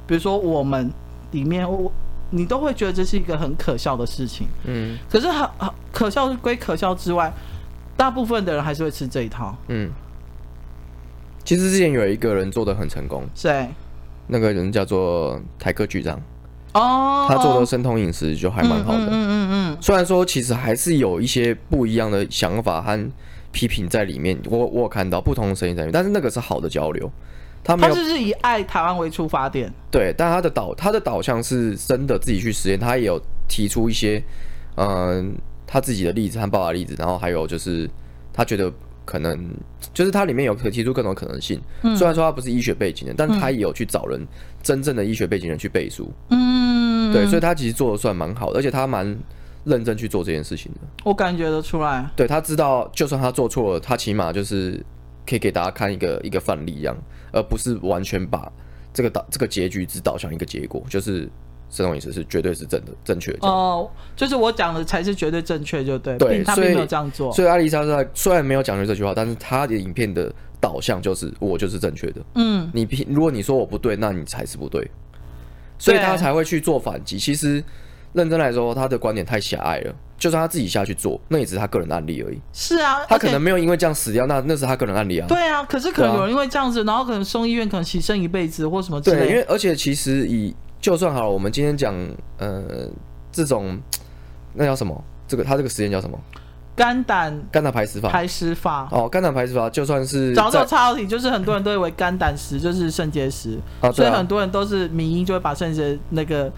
[0.07, 0.91] 比如说我们
[1.31, 1.91] 里面，我
[2.31, 7.31] 你都会觉得这是一个很可笑的事情，嗯，可是很很可笑归可笑之外，
[7.95, 9.91] 大部分的人还是会吃这一套，嗯。
[11.43, 13.69] 其实之前有一个人做的很成功，谁？
[14.27, 16.19] 那个人叫做台客局长，
[16.73, 19.81] 哦，他做的生酮饮食就还蛮好的，嗯嗯嗯嗯。
[19.81, 23.11] 虽然说其实还是有一些不一样的想法和
[23.51, 27.09] 批评在里面，我我有看到不同的声音在里面，但是那个是好的交流。
[27.63, 34.23] 他，他是是以爱台湾为出发点，对，但他的导他的导向是真的自己去实验，他也有提出一些，
[34.75, 35.25] 嗯、呃，
[35.65, 37.89] 他自己的例子和爸爸的例子，然后还有就是
[38.31, 38.71] 他觉得
[39.03, 39.49] 可能
[39.95, 44.27] 就是他里面有可提出各种可能性，嗯、虽然说他不是医学背景的，但他也有去找人、嗯、
[44.61, 49.17] 真正的医学背景人去背书，嗯，对，所以他其实做的算蛮好的，而且他蛮
[49.65, 54.81] 认真去做这件事情的，我感觉得出来，对，他知道就算他做错了，他起码就是
[55.27, 56.95] 可以给大家看一个一个范例一样。
[57.31, 58.49] 而不是完全把
[58.93, 61.29] 这个导这个结局只导向一个结果，就是
[61.69, 66.17] 生酮饮食是绝对是正的正确的哦，就是我讲的才是绝对正确，就对。
[66.17, 67.29] 对，他并没有这样做。
[67.33, 72.21] 所以，所以阿丽莎在虽然没有讲出这句话，但是他的影片的导向就是我就是正确的。
[72.35, 74.89] 嗯，你如果你说我不对，那你才是不对，
[75.77, 77.19] 所以他才会去做反击。
[77.19, 77.61] 其实
[78.15, 79.93] 认真来说，他的观点太狭隘了。
[80.17, 82.39] 就算他自己下去做，那也只是他个人案例而已。
[82.53, 85.27] 是啊，他可能没有因为这样死掉，那那是他个人案例啊。
[85.27, 89.25] 对啊，可是可能有人因为这样子，啊、然后可能送医院，可能牺牲一辈子或什么之类的。
[89.25, 91.93] 对，因为而且其实以就算好了，我们今天讲
[92.37, 92.63] 呃
[93.29, 93.77] 这种
[94.53, 95.03] 那叫什么？
[95.27, 96.17] 这个他这个实验叫什么？
[96.77, 98.09] 肝胆肝胆排石法。
[98.09, 106.49] 排石法哦，肝胆排石法就算是早知道插到题，就是很多人都以为肝胆石就是肾结石，啊啊、所以很多人都是迷因就会把肾结那个。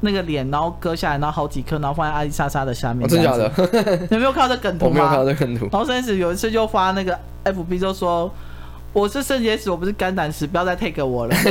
[0.00, 3.08] 那个脸，然后割下来，然后好几颗，然后放在阿里莎莎的下面。
[3.08, 3.50] 真的假的？
[4.10, 4.90] 有没有看到这梗图吗？
[4.90, 5.68] 我没有看到这梗图。
[5.72, 8.32] 然后甚至有一次就发那个 FB 就说
[8.92, 11.34] ：“我是肾结石，我不是肝胆石，不要再 take 我了。”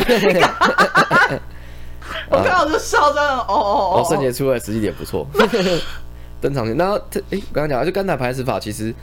[2.32, 4.06] 我看到就笑，真的哦哦哦。
[4.10, 5.28] 肾结出来实际也不错。
[6.40, 6.66] 登场。
[6.78, 8.94] 那他诶，刚刚讲就肝胆排石法，其实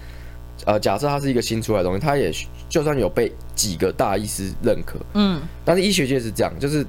[0.65, 2.33] 呃，假设它是一个新出来的东西，它也
[2.69, 6.87] 就算有被几个大医师认可，嗯，但是医学界是这样，就是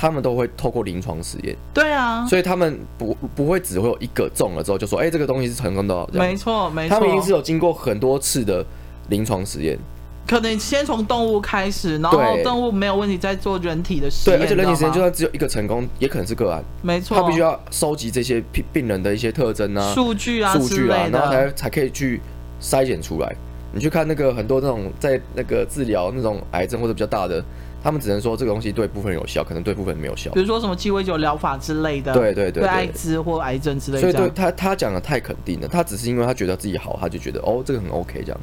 [0.00, 8.64] 他们都会透过临床实验，对啊，所以他们不不会只会有一个中了之后就说，哎、欸，这个东西是成功的，没错没错，他们一定是有经过很多次的
[9.10, 9.78] 临床实验。
[10.26, 14.38] 可能先从动物开始，然后动物没有问题，再做人体的实验。
[14.38, 16.64] 对，而且人体实验就算只有一个成功，也可能是个案。
[16.80, 22.22] 没错，他必须要收集这些病病人的一些特征啊、数据啊、数据啊，然后才才可以去
[22.58, 23.36] 筛检出来。
[23.72, 27.44] 你去看那个很多那种在那个治疗那种癌症或者比较大的，
[27.82, 30.30] 他们只能说这个东西对部分有效，可能对部分人没有效。
[30.32, 34.00] 比如说什么鸡尾酒疗法之类的，对对对，对，对艾滋或癌症之类的。
[34.00, 38.40] 所以对他他讲的太肯定了，他只是因为他觉得自己好，他就觉得哦这个很 OK 这样。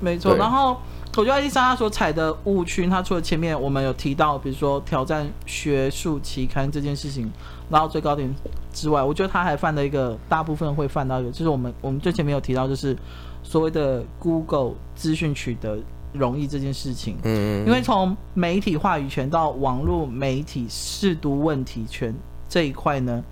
[0.00, 0.76] 没错，然后。
[1.16, 7.30] 我觉得艾莉莎她所踩的误区，她除了前面我们有提到，比如说挑战学术期刊这件事情，
[7.70, 8.28] 然后最高点
[8.72, 12.96] 之外，我觉得他还犯了一个大部分会犯到一个，就是我们我们最前面有提到，就是
[13.44, 15.78] 所谓的 Google 资讯取得
[16.14, 17.18] 容易这件事情。
[17.24, 22.14] 嗯，因为从媒体话语权到网络媒体试读问题权
[22.48, 23.22] 这一块呢，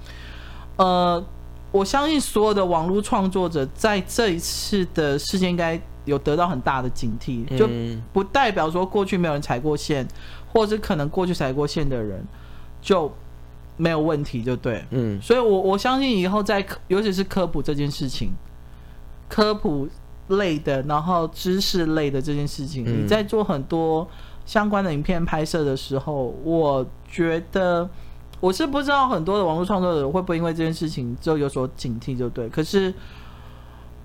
[0.77, 1.25] 呃，
[1.71, 5.81] 我相信所有的网络创作者在这一次的事件应该。
[6.05, 7.71] 有得到很大的警惕，就
[8.13, 10.05] 不代表说过去没有人踩过线，
[10.53, 12.21] 或者是可能过去踩过线的人
[12.81, 13.09] 就
[13.77, 14.85] 没有问题，就对。
[14.91, 18.33] 嗯，所以我我相信以后在尤其是科普这件事情，
[19.29, 19.89] 科普
[20.29, 24.07] 类的，然后知识类的这件事情，你在做很多
[24.47, 27.89] 相关的影片拍摄的时候，我觉得
[28.41, 32.49] 我是不知道很多的网络创作者会不会因为这件事情就有所警惕，就对。
[32.49, 32.93] 可是，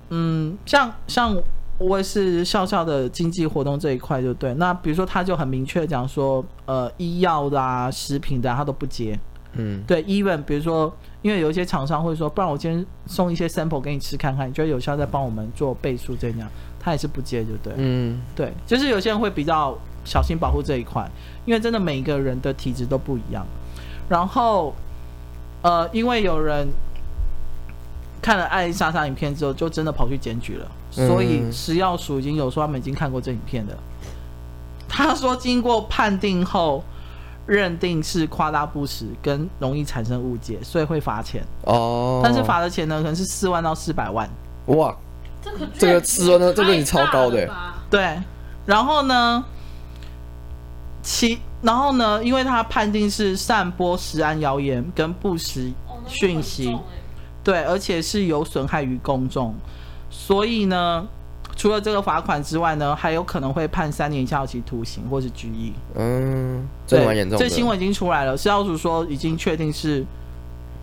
[0.10, 1.38] 嗯，像像。
[1.80, 9.20] 我也是笑笑的经济活动这一块就对，那比如说他就很明确讲说，呃，医药的啊、食品的、啊、他都不接，
[9.54, 21.10] 嗯，对，even 比如说，因为有一些厂商会说，不然我今天送一些 sample 给你吃看看，你觉得有效再帮我们做倍数这样，他也是不接就对，嗯，对，就是有些人会比较小心保护这一块，
[21.46, 23.46] 因为真的每一个人的体质都不一样，
[24.10, 24.74] 然后，
[25.62, 26.68] 呃，因为有人
[28.22, 30.68] 看了艾丽莎莎影片之后，就真的跑去检举了。
[30.90, 33.78] 所以食药署已经有说他们已经看过这影片的，
[34.88, 36.82] 他说经过判定后
[37.48, 42.22] 认定是夸大不实跟容易产生误解，所以会罚钱哦。
[42.24, 44.30] 但是罚的钱呢，可能是四万到四百万。
[44.66, 44.96] 哇，
[45.42, 47.50] 这个这个四万呢，这个你超高的。
[47.90, 48.22] 对，
[48.66, 49.44] 然后呢，
[51.02, 55.72] 其然后呢，因为他判定是散播食安谣言跟不实
[56.06, 56.78] 讯息，
[57.44, 59.56] 对，而且是有损害于公众。
[60.10, 61.08] 所以呢，
[61.58, 65.74] 除了这个罚款之外呢，还有可能会判三年以下有期徒刑或是拘役。
[65.96, 67.44] 嗯，这蛮严重的。
[67.44, 70.06] 这新闻已经出来了，食药署说已经确定是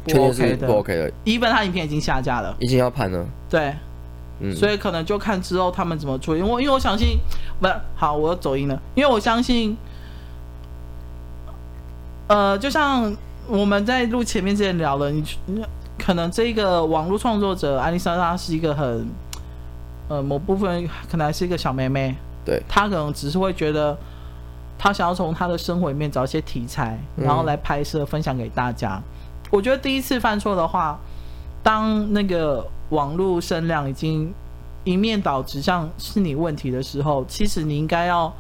[0.03, 1.13] 不 OK 的，不 OK 的。
[1.23, 3.25] 一本他影片已经下架了，已经要判了。
[3.49, 3.73] 对，
[4.41, 6.41] 嗯，所以可能就看之后他们怎么处理。
[6.41, 7.19] 因为因为我相信，
[7.61, 8.83] 不好，我要走音了。
[8.97, 9.77] 因为我相信，
[12.27, 13.17] 呃，就像
[13.47, 15.25] 我们在录前面之前聊了，你
[15.97, 19.09] 可能这个网络创作者安丽莎她是一个很。
[20.15, 23.99] 呃，某部分可能还是一个小妹妹，对，她可能只是会觉得，
[24.79, 29.03] 她想要从她的生活里面找一些题材，然后来拍摄分享给大家。
[29.51, 30.97] 我觉得第一次犯错的话，
[31.65, 34.33] 当那个网络声量已经
[34.85, 38.33] 一面倒指向是你问题的时候，其实你应该要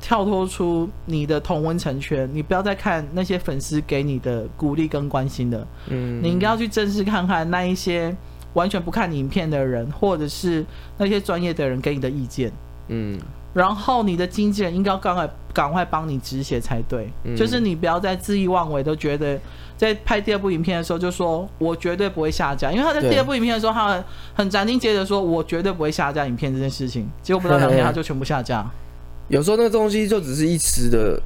[0.00, 8.16] 跳脱出你的同温层圈，你不要再看那些粉丝给你的鼓励跟关心的，嗯，你应该要去正视看看那一些。
[8.54, 10.64] 完全不看你影片的人，或者是
[10.96, 12.50] 那些专业的人给你的意见，
[12.88, 13.18] 嗯，
[13.52, 19.38] 然后你的经纪人应该要赶快赶快帮你止血才对，嗯，就是你不要再恣意妄为，都觉得
[19.76, 28.64] 在拍第二部影片的时候就说我绝对不会下架，因为他在第二部影片的时候，他很很斩钉截铁说我绝对不会下架影片这件事情，结果不到两天他就全部下架。
[29.28, 31.18] 有时候那个东西就只是一时的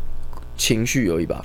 [0.56, 1.44] 情绪而已吧。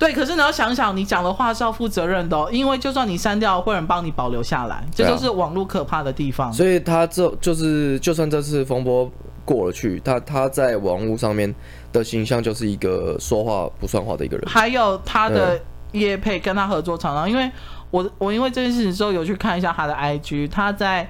[0.00, 6.50] 对，可是你要想想，你讲的话是要负责任的哦，因为就算你删掉，会有人帮你保留下来，这就是网络可怕的地方。
[6.50, 9.08] 所以他这就是，就算这次风波
[9.44, 11.54] 过了去，他他在网络上面
[11.92, 14.46] 的形象就是一个说话不算话的一个人。
[14.48, 15.60] 还有他的
[15.92, 17.50] 叶配跟他合作厂商，因为
[17.90, 21.06] 我我因为这件事情之后有去看一下他的 IG，他在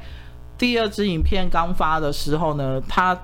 [0.59, 3.17] 第二支影片刚发的时候呢，他。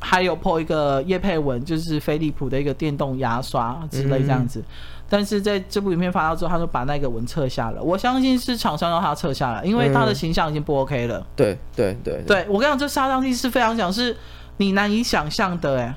[0.00, 4.64] 还有 po 一个叶佩文，就是飞利浦的一个电动牙刷之类这样子，嗯、
[5.08, 7.82] 但是在这部影片发到之后，他就把那个文撤下了。
[7.82, 11.24] 我相信是厂商让他撤下来，因为他的形象已经不 OK 了。
[11.36, 14.16] 对对对，对，对我跟你讲，这杀伤力是非常强，是
[14.56, 15.78] 你难以想象的。
[15.78, 15.94] 哎，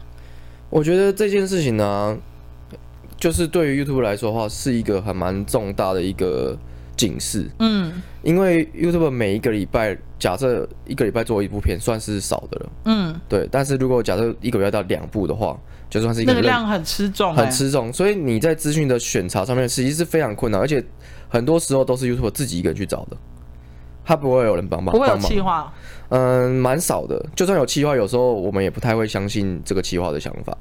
[0.69, 2.17] 我觉得这件事情呢、啊，
[3.17, 6.57] 就是对于 YouTube 来说的话，是一个还蛮重大的一个
[6.95, 7.49] 警示。
[7.59, 12.69] 嗯，因为 YouTube 每一个礼拜，假设一个礼拜做一部片，算是少的了。
[12.85, 13.47] 嗯，对。
[13.51, 15.57] 但是如果假设一个月要到两部的话，
[15.89, 17.91] 就算是一个那个量很吃重，很吃重。
[17.93, 20.83] 所以你在资讯的选查上面，实际是非常困难，而且
[21.29, 23.17] 很多时候都是 YouTube 自己一个人去找的，
[24.03, 24.93] 他不会有人帮忙。
[24.93, 25.71] 不会有企划。
[26.09, 27.23] 嗯，蛮少的。
[27.35, 30.57] 就算有企划，有时候我们也不太会相信这个企划的想法。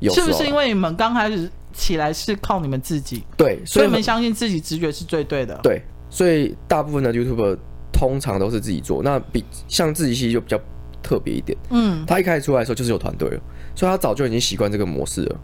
[0.00, 3.24] 有是不是因为你们刚开始起来是靠你们自己？
[3.36, 5.58] 对，所以你们相信自己直觉是最对的。
[5.62, 7.58] 对，所以大部分的 YouTuber
[7.92, 9.02] 通常都是自己做。
[9.02, 10.58] 那比像志祺系就比较
[11.02, 11.56] 特别一点。
[11.70, 13.40] 嗯，他一开始出来的时候就是有团队了，
[13.74, 15.40] 所以他早就已经习惯这个模式了。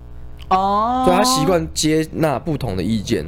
[0.51, 3.25] 哦，所以他习惯接纳不同的意见，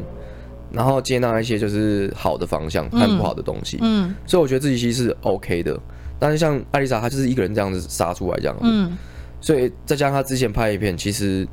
[0.72, 3.78] 然后接纳一些就是好的方向和不好的东西。
[3.80, 5.78] 嗯，所以我觉得自己其实是 OK 的。
[6.18, 8.62] 但是像艾丽莎，她就是一个人这样子杀出来这样子。
[8.64, 8.96] 嗯。
[9.42, 11.48] 所以再加上他之前拍一片，其实，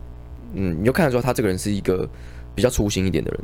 [0.54, 2.08] 嗯，你就看得出他这个人是一个
[2.56, 3.40] 比较粗心一点的人。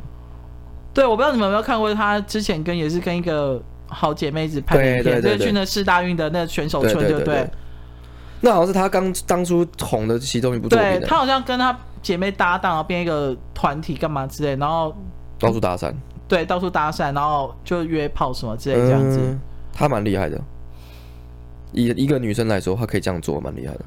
[0.92, 7.48] 对，我不知道你们有没有看过他之前跟也是跟一个好姐妹子拍的片，就是去那世大运的那选手村，对不对？
[8.40, 11.00] 那好像是他刚当初红的其中一部作品。
[11.00, 14.94] 对，他好像跟他姐妹搭档，然后编一个团体干嘛之类，然后
[15.38, 15.92] 到处搭讪。
[16.28, 19.18] 对，到处搭讪，然后就约炮什么之类这样子。
[19.22, 19.40] 嗯，
[19.72, 20.40] 他蛮厉害的。
[21.72, 23.84] 以一个女生来说，她可以这样做，蛮厉害的。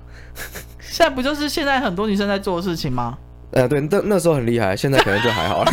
[0.98, 3.16] 现在不就是现在很多女生在做的事情吗？
[3.52, 5.72] 呃，对，那那时候很厉害，现在可能就还好了。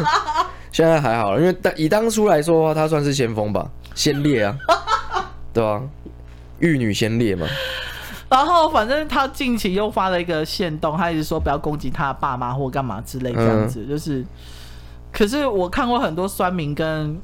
[0.72, 4.56] 现在还好了，因为当以当初来说的话，她算是先锋吧，先烈啊，
[5.52, 5.82] 对吧、啊？
[6.60, 7.46] 玉女先烈嘛。
[8.30, 14.24] 然后反正她近期又发了一个限动，她一直说不要攻击她爸妈或干嘛之类这样子，嗯、就是。
[15.12, 17.20] 可是我看过很多酸民跟。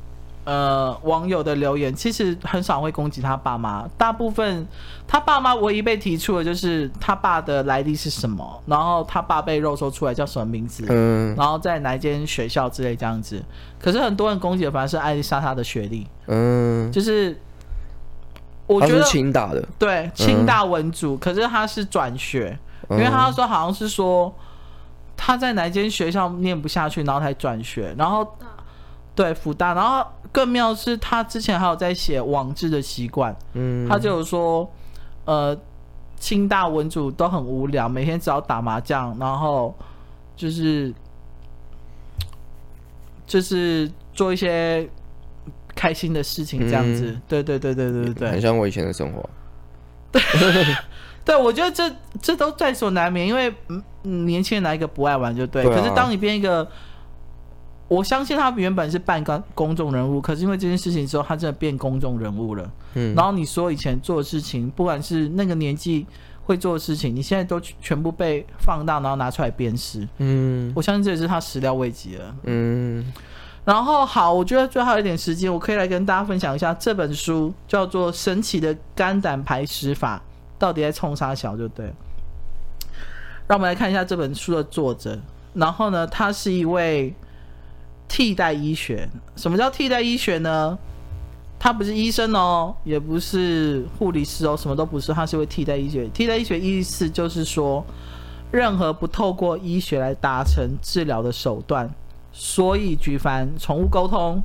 [0.50, 4.66] 呃，网友的留言其实很少会攻击他爸妈，大部分
[5.06, 13.40] 他爸妈唯一被提出的就是他爸的来历是什么，然后他爸被肉搜出来叫什么名字，嗯，然后在哪一间学校之类这样子。
[13.78, 17.40] 可是很多人攻击的反而是艾丽莎她的学历，嗯，就是
[18.66, 22.58] 我觉得清大的，对，清大文组，嗯，可是他是转学，
[22.90, 24.34] 因为他说好像是说
[25.16, 28.26] 他在哪间学校念不下去，然后才转学，然后。
[29.20, 30.02] 对，福大，然后
[30.32, 34.66] 更妙是他之前还有在写网志的习惯，嗯，他就有说，
[35.26, 35.54] 呃，
[36.16, 39.74] 清大文组都很无聊，每天只要打麻将，然后
[40.34, 40.90] 就是
[43.26, 44.88] 就是做一些
[45.74, 48.14] 开心的事情，这样子，嗯、对对对对对对。
[48.14, 49.28] 对，很像我以前的生活。
[50.10, 50.22] 对，
[51.26, 53.54] 对我觉得这这都在所难免，因为
[54.04, 56.66] 嗯，年轻人哪一个不爱玩就对，对啊、可是当你变一个。
[57.90, 62.70] 我相信他原本是半个公众人物，可是因为这件事情之后，他真的变公众人物了。
[62.94, 66.06] 嗯，然后你说以前做的事情，不管是那个年纪
[66.44, 70.06] 会做的事情，你现在都全部被放大，然后拿出来鞭尸。
[70.18, 72.32] 嗯，我相信这也是他始料未及了。
[72.44, 73.12] 嗯，
[73.64, 80.16] 然后好，我觉得最后一点时间，我可以来跟大家分享一下这本书，叫做《神奇的肝胆排石法》，
[80.60, 81.92] 到底在冲啥小就对。
[83.48, 85.18] 让我们来看一下这本书的作者，
[85.54, 87.12] 然后呢，他是一位。
[88.10, 90.76] 替代医学，什么叫替代医学呢？
[91.60, 96.08] 他不是医生哦，也不是护理师哦，什么都不是，他是位替代医学。
[96.08, 97.84] 替代医学意思就是说，
[98.50, 101.88] 任何不透过医学来达成治疗的手段。
[102.32, 104.42] 所以，举凡宠物沟通、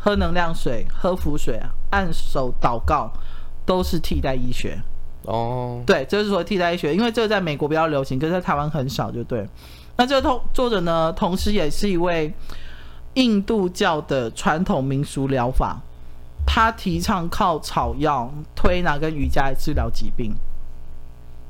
[0.00, 1.60] 喝能量水、喝符水、
[1.90, 3.12] 按手祷告，
[3.64, 4.76] 都是替代医学。
[5.26, 9.46] 哦，对，这、就是说替代医学，因为这个在美国比较流行，可是在台湾很少，就对。
[9.96, 12.32] 那这个同作者呢，同时也是一位。
[13.14, 15.80] 印度教的传统民俗疗法，
[16.46, 20.34] 他提倡靠草药、推拿跟瑜伽来治疗疾病。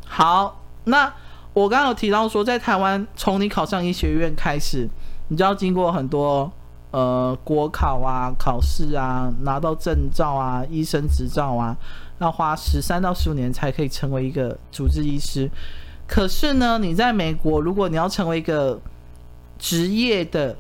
[0.07, 1.13] 好，那
[1.53, 4.89] 我刚刚有提到说，在台湾，从你考上医学院开始，
[5.29, 6.51] 你就要经过很多
[6.91, 11.77] 呃国考啊、考试啊，拿到证照啊、医生执照啊，
[12.19, 15.51] 要花十三到十五年才可以成为一个主治医师。
[16.07, 18.79] 可是呢，你在美国，如果你要成为一个
[19.59, 20.55] 职业的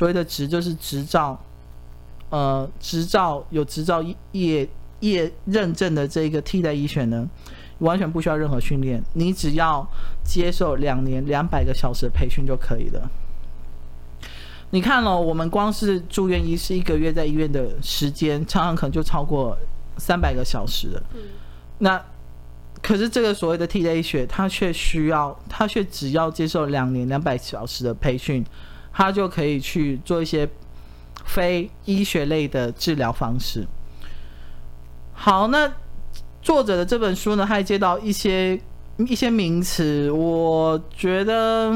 [0.00, 1.38] 所谓的执就是执照，
[2.30, 4.66] 呃，执照有执照业
[5.00, 7.28] 业认证的这个替代医学呢，
[7.80, 9.86] 完全不需要任何训练，你只要
[10.24, 13.10] 接受两年两百个小时的培训就可以了。
[14.70, 19.54] 你看了，我们光是住院医师一个月在医院的时间，常常可能就超过
[19.98, 21.02] 三百个小时了。
[21.12, 21.20] 嗯。
[21.76, 22.02] 那
[22.80, 28.42] 可是这个所谓的替代医学，他却需要，他却只要接受两年两百小时的培训。
[28.92, 30.48] 他就可以去做一些
[31.24, 33.66] 非医学类的治疗方式。
[35.12, 35.70] 好，那
[36.42, 38.60] 作者的这本书呢，还接到一些
[38.98, 41.72] 一些名词，我觉得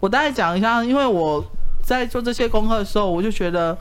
[0.00, 1.44] 我大概讲一下，因 为我
[1.82, 3.76] 在做这些功课的时候，我就觉得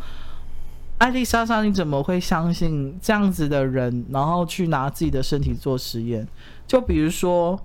[0.98, 6.28] 艾丽莎莎，你怎么会相信这样子的人，然后去拿自己的身体做实验？
[6.66, 7.60] 就比如说，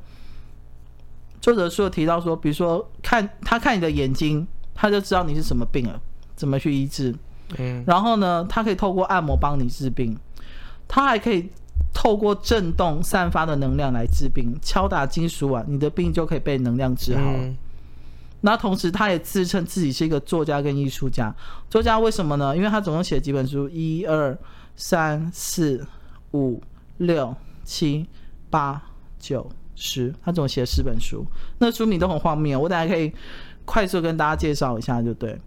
[1.41, 4.47] 作者说提到说，比如说看他看你的眼睛，
[4.81, 6.01] 他就知道你是什么病了，
[6.37, 7.13] 怎么去医治。
[7.59, 10.17] 嗯，然后呢，他可以透过按摩帮你治病，
[10.87, 11.51] 他还可以
[11.93, 17.23] 透过震动散发的能量来治病，敲打金属碗，你的病就可以被能量治好。
[17.25, 17.57] 嗯
[18.41, 21.35] 那同时，他也自称自己是一个作家跟艺术家。
[21.69, 22.57] 作家为什么呢？
[22.57, 24.39] 因为他总共写了几本书，一二
[24.77, 25.85] 三四
[26.33, 26.63] 五
[26.99, 28.07] 六七
[28.49, 28.81] 八
[29.19, 31.27] 九十，他总共写了十本书。
[31.59, 33.13] 那书名都很荒谬，我等下可以
[33.69, 35.39] 快速跟大家介绍一下，就对。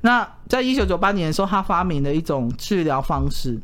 [0.00, 3.60] 那在一九九八年的时候，他发明了一种治疗方式，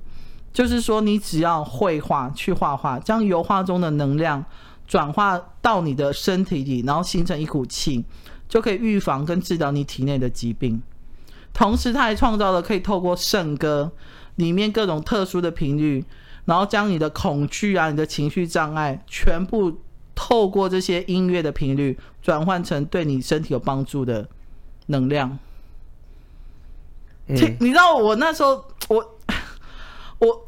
[0.52, 4.44] 就是说，你只要绘画去画画，将油画中的能量
[4.86, 8.04] 转化到你的身体里，然后形成一股气。
[8.46, 10.80] 就可以预防跟治疗你体内的疾病，
[11.52, 13.90] 同时他还创造了可以透过圣歌
[14.36, 16.04] 里面各种特殊的频率，
[16.44, 19.80] 然后将你的恐惧啊、你的情绪障碍，全部
[20.14, 24.28] 透过这些音乐的频率转换成对你身体有帮助的
[24.86, 25.38] 能量。
[27.26, 29.16] 嗯、你知道我那时候，我
[30.18, 30.44] 我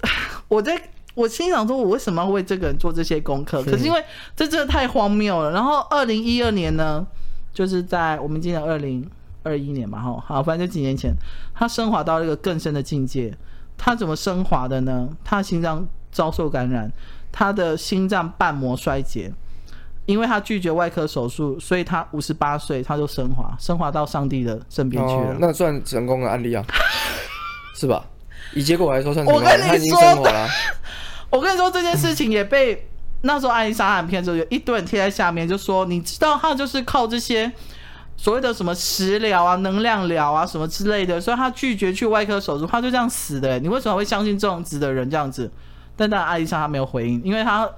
[0.49, 3.63] 我在我心想说，我为什么要为这个人做这些功课？
[3.63, 4.05] 可是因为
[4.35, 5.51] 这真的太荒谬了。
[5.53, 7.07] 然后二零一二年呢？
[7.55, 9.11] 就是在我们今年二零
[9.43, 11.15] 二一年嘛，哈，好，反正就几年前，
[11.55, 13.35] 他升华到了一个更深的境界。
[13.79, 15.09] 他怎么升华的呢？
[15.25, 16.93] 他心脏遭受感染，
[17.33, 19.33] 他的心脏瓣膜衰竭，
[20.07, 25.33] 因为他拒绝外科手术，所以他五十八岁他就升华，升华到上帝的身边去了。
[25.33, 26.65] 哦，那算成功的案例啊，
[27.79, 28.05] 是吧？
[28.55, 30.49] 以结果来说算成功，他已经升华了。
[31.29, 32.89] 我跟你说这件事情也被。
[33.23, 37.51] 那时候爱丽莎案片之后，有一堆人贴在下面，就说你知道他就是靠这些
[38.17, 43.59] 所谓的什么食疗啊、能量疗啊什么之类的，所以他拒绝去外科手术，他就这样死的。
[43.59, 45.51] 你为什么会相信这种子的人这样子？
[45.97, 47.69] 但当然艾丽莎她没有回应，因为他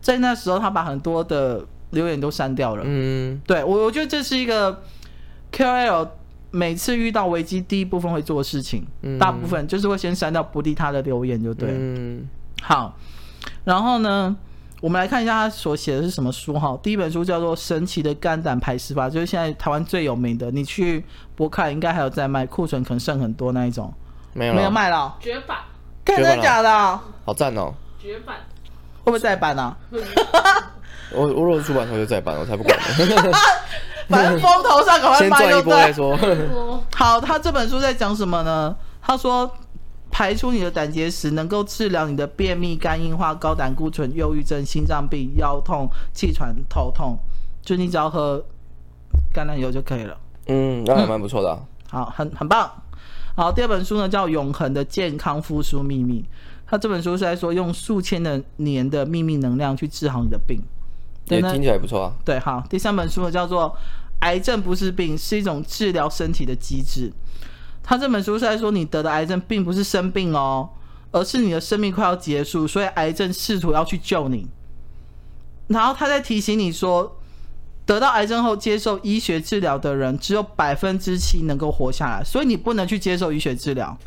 [0.00, 2.82] 在那时候他把很多的留言都删掉了。
[2.86, 4.82] 嗯，对我我觉得这是一个
[5.52, 6.08] KOL
[6.50, 11.68] 每次遇到危机第一部分会做的事情，嗯、大部分就是会先删掉不利他的留言，就对。
[11.70, 12.28] 嗯，
[12.62, 12.96] 好，
[13.64, 14.36] 然后呢？
[14.80, 16.74] 我们来看一下他所写的是什么书哈。
[16.82, 20.50] 第一本书叫做《神奇的肝胆排石法》，就是现在台湾最有名的。
[20.50, 21.04] 你去
[21.36, 23.92] 博客应该还有在卖，库存可能剩很多那一种。
[24.32, 25.14] 没有，没有卖了。
[25.20, 25.58] 绝版。
[26.02, 27.00] 真的假的？
[27.26, 27.74] 好赞哦。
[27.98, 28.36] 绝版。
[29.00, 29.76] 会不会再搬呢、啊？
[31.12, 32.78] 我我如果出版社就再搬，我才不管。
[34.08, 36.84] 反正风头上赶快卖先赚一波再说。
[36.94, 38.76] 好，他这本书在讲什么呢？
[39.00, 39.50] 他说。
[40.12, 47.16] 排出你的胆结石，能够治疗你的便秘、肝硬化、高胆固醇、忧郁症、心脏病、腰痛、气喘、头痛，
[47.62, 48.44] 就你只要喝
[49.32, 50.18] 橄榄油就可以了。
[50.48, 51.66] 嗯，那还蛮不错的、啊嗯。
[51.90, 52.68] 好，很很棒。
[53.36, 56.22] 好，第二本书呢叫《永恒的健康复苏秘密》，
[56.70, 60.62] 它这本书是在说用数千的年的秘密能量去治好你的病。
[61.26, 62.12] 对，听起来不错啊。
[62.24, 62.64] 对，好。
[62.70, 63.68] 第三本书呢叫做
[64.20, 67.10] 《癌症不是病，是一种治疗身体的机制》。
[67.82, 70.68] 他这本书是在说，你得的癌症并不是生病哦，
[71.10, 74.46] 而是你的生命快要结束，所以癌症试图要去救你。
[75.66, 77.16] 然后他在提醒你说，
[77.84, 83.98] 得到癌症后接受医学治疗的人只有百分之七能够活下来，所以你不能去接受医学治疗，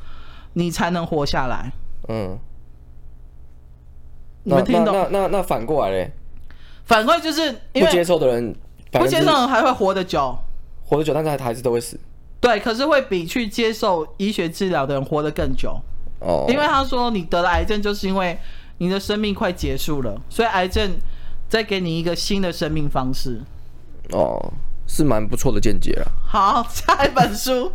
[0.53, 1.73] 你才能活下来。
[2.09, 2.37] 嗯，
[4.43, 4.93] 你们听懂？
[4.93, 6.11] 那那那，那反过来嘞？
[6.85, 8.55] 反过来就是因为不接受的人，
[8.91, 10.37] 不接受的人还会活得久，
[10.83, 11.99] 活得久，但是还是都会死。
[12.41, 15.79] 对，可是会比去接受医学治疗的人活得更久
[16.19, 16.45] 哦。
[16.49, 18.37] 因为他说，你得了癌症，就是因为
[18.79, 20.91] 你的生命快结束了，所以癌症
[21.47, 23.41] 再给你一个新的生命方式。
[24.11, 24.51] 哦，
[24.85, 26.03] 是蛮不错的见解啊。
[26.27, 27.71] 好，下一本书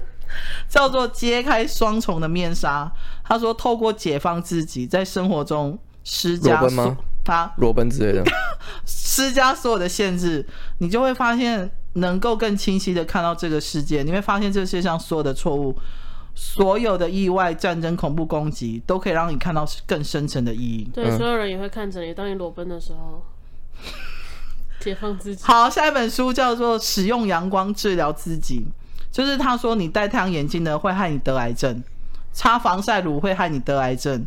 [0.69, 2.85] 叫做《揭开双重的面纱》。
[3.25, 5.79] 他说，透过解放自己，在生活中
[6.09, 8.25] 施加吗他裸奔之类的，
[8.87, 10.47] 施加所有的限制，
[10.79, 11.71] 你就会发现。
[11.95, 15.77] 能够更清晰的看到这个世界，你会发现这世界上所有的错误、
[16.33, 20.89] 所有的意外、战争、恐怖攻击，都可以让你看到更深层的意义。
[20.95, 22.15] 对，嗯、所有人也会看着你。
[22.15, 23.25] 当你裸奔的时候，
[24.79, 25.43] 解放自己。
[25.43, 28.61] 好，下一本书叫做《使用阳光治疗自己》，
[29.11, 31.83] 就是他说你戴太阳眼镜呢会害你得癌症，
[32.33, 34.25] 擦防晒乳会害你得癌症，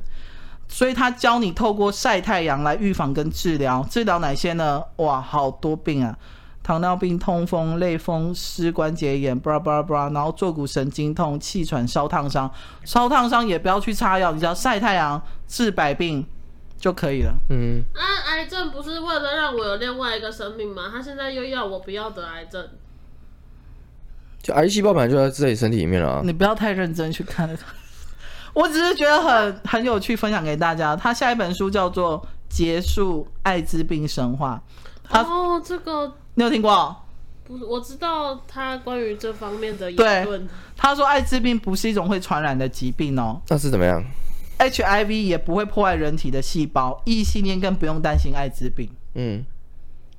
[0.74, 3.86] 所以他教你透过晒太阳来预防跟治疗。
[3.92, 4.82] 治疗哪些呢？
[4.96, 6.18] 哇，好多病啊！
[6.64, 12.50] 糖尿病、痛风、类风湿关节炎，布拉布拉布拉，然后坐骨神经痛、气喘、烧烫伤，
[12.86, 16.26] 烧烫伤也不要去擦药，你只要晒太阳治百病
[16.78, 17.34] 就可以了。
[17.50, 20.90] 嗯，啊，癌症不是为了让我有另外一个生命吗？
[20.90, 22.66] 他现在又要我不要得癌症，
[24.42, 26.22] 就癌细胞本来就在自己身体里面了啊。
[26.24, 27.58] 你不要太认真去看了。
[28.54, 30.96] 我只是觉得很很有趣，分享给大家。
[30.96, 34.62] 他下一本书叫做《结束艾滋病神话》。
[35.18, 36.96] 哦，这个你有听过？
[37.44, 40.48] 不是，我知道他关于这方面的言论。
[40.78, 43.42] 他说艾滋病不是一种会传染的疾病哦。
[43.48, 44.04] 那是怎么样
[44.60, 48.90] ？HIV 也不会破坏人体的细胞，异性恋更不用担心艾滋病。
[49.16, 49.46] 嗯，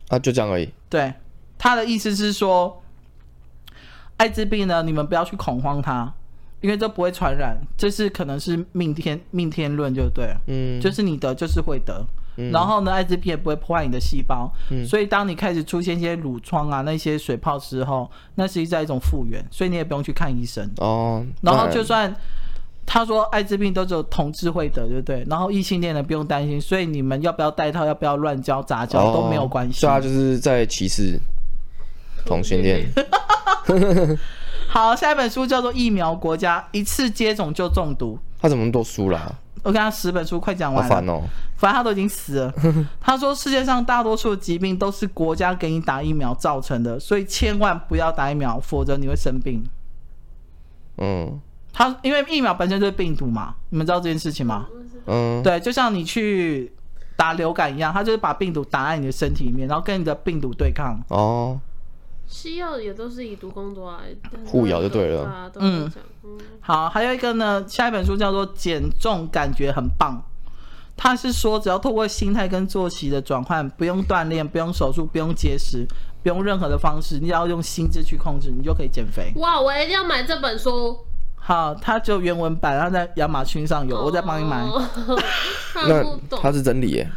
[0.09, 0.71] 啊，就这样而已。
[0.91, 1.15] 对，
[1.57, 2.83] 他的意思是说，
[4.17, 6.13] 艾滋病呢，你们不要去恐慌它。
[6.63, 12.07] 因为这不会传染，这是可能是命天命天论，就对，嗯，就是你得就是会得，
[12.37, 21.27] 嗯、然后呢，艾滋病也不会破坏你的细胞，嗯，所以当你开始出现一些乳疮啊，那些水泡之后，那是在一种复原，所以你也不用去看医生哦。
[21.41, 22.15] 然后就算
[22.87, 25.27] 他说艾滋病都只有同志会得，对不对？
[25.29, 29.81] 然后异性恋的不用担心，所以你们要不要戴套，要不要乱交杂交、哦、都没有关系。
[29.81, 31.19] 对啊，就是在歧视
[32.25, 32.87] 同性恋。
[34.73, 38.19] 好，下一本书叫做《疫苗国家》，一次接种就中毒。
[38.41, 39.31] 他怎么那么多书啦？
[39.63, 40.89] 我跟他十本书快讲完了。
[40.89, 41.21] 好烦哦！
[41.59, 42.55] 反正他都已经死了。
[42.99, 49.63] 他说世界上大多数的疾病都是国家给你打疫苗造成的，所以千万不要打疫苗，否则你会生病。
[50.97, 51.39] 嗯。
[51.71, 54.67] 他因为疫苗本身就是病毒嘛，你们知道这件事情吗？
[55.05, 55.43] 嗯。
[55.43, 56.73] 对，就像你去
[57.15, 60.99] 打流感一样，他就是把病毒打在你的身体里面，然后跟你的病毒对抗。
[61.09, 61.61] 哦。
[62.33, 64.01] 西药也都是以毒攻毒啊，
[64.47, 65.53] 互咬就对了。
[65.57, 65.93] 嗯，
[66.61, 70.21] 好，还有一个呢，下一本书叫做《减重感觉很棒》，
[70.97, 75.87] 他是说只要透过心态跟作息的转换，不用锻炼，不用手术，不用节食，
[76.23, 79.31] 不用任何的方式，你只要用心智去控制，你就可以减肥。
[79.37, 80.97] 哇，我一定要买这本书。
[81.45, 84.65] 好，它只有原文版，然后在亚马逊上有，我再帮你买。
[85.75, 87.11] 那他是真理耶。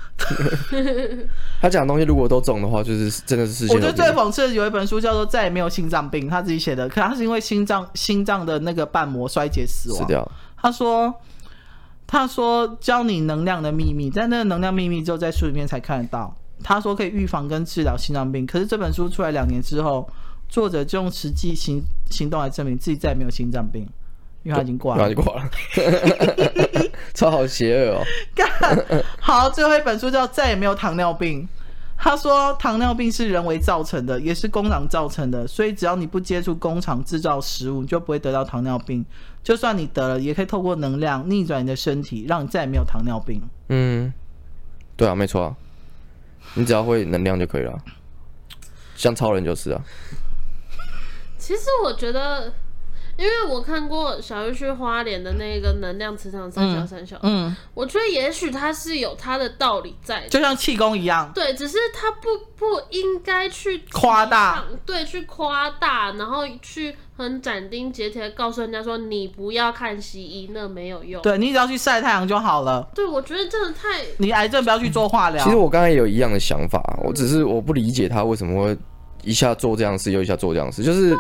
[1.62, 3.76] 他讲的东西如果都中的话，就是真的是事情。
[3.76, 10.02] 我觉得最讽刺的有一本书叫做《再也没有心脏病》，他自己写的，可他是因为心脏心脏的那个瓣膜衰竭死亡。
[10.02, 10.28] 死掉。
[10.58, 11.14] 他说，
[12.08, 16.36] 他说教你能量的秘密，但那个能量秘密只有在书里面才看得到。
[16.64, 20.10] 他说可以预防跟治疗心脏病，可是这本书出来两年之后，
[20.50, 23.88] 作者就用实际行行动来证明自己再也没有心脏病。
[24.46, 25.50] 因为他已经挂了，挂了，
[27.16, 28.04] 超好邪恶哦！
[28.36, 28.48] 干
[29.20, 31.42] 好，最后一本书叫《再也没有糖尿病》。
[31.98, 39.04] 他说，糖尿病是人为造成的，也是工厂造成的，所以只要你不接触工厂制造食物，你就不会得到糖尿病。
[39.44, 43.42] 就算你得了，也可以透过能量逆转你的身体，让你再也没有糖尿病。
[43.70, 44.14] 嗯，
[44.96, 45.56] 对啊，没错啊，
[46.54, 47.76] 你只要会能量就可以了，
[48.96, 49.82] 像超人就是啊。
[51.40, 52.54] 其实我觉得。
[53.18, 72.86] 因为我看过小玉去花莲的那个能量磁场三小三小，嗯，嗯，我觉得也许它是有它的道理在的，就像气功一样，对，只是它不不应该去夸大，对，去夸大，然后去很斩钉截铁的告诉人家说你不要看西医，那没有用，对，你只要去晒太阳就好了。
[72.94, 75.42] 对，我觉得真的太，你癌症不要去做化疗。
[75.44, 78.78] 其实我刚才也有一样的想法，我只是我不理解他为什么会
[79.24, 81.18] 一下做这样事，又一下做这样事，就是对，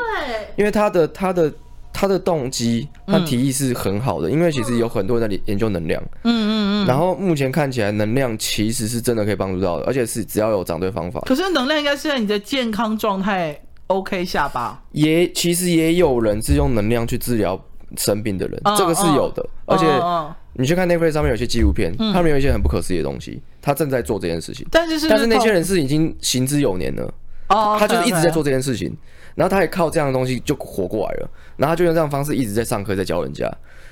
[0.57, 1.49] 因为他的他的。
[1.97, 6.51] 他的动机和提议是很好的，嗯，因为其实有很多人在研究能量，嗯嗯
[6.83, 11.21] 嗯，然后目前看起来能量其实是真的可以帮助到的，而且是只要有长对方法。
[11.21, 14.83] 可是能量应该是在你的健康状态 OK 下吧？
[14.91, 17.57] 也其实也有人是用能量去治疗
[17.95, 19.41] 生病的人，嗯，这个是有的。
[19.41, 24.67] 嗯，而且你去看 Netflix 上面有些纪录片，嗯，他们有一些很不可思议的东西，他正在做这件事情。
[24.69, 27.13] 但是是但是那些人是已经行之有年了，
[27.47, 28.93] 哦，他就是一直在做这件事情。
[29.35, 33.51] 然后他也靠这样的东西就活过来了，然后他就用这样的方式一直在上课，在教人家。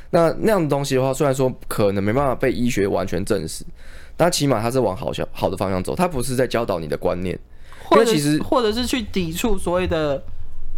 [0.10, 3.66] 那那样的东西的话，虽然说可能没办法被医学完全证实，
[4.16, 5.96] 但起码他是往好向好的方向走。
[5.96, 7.38] 他不是在教导你的观念，
[7.92, 10.24] 因为其实或者是去抵触所谓的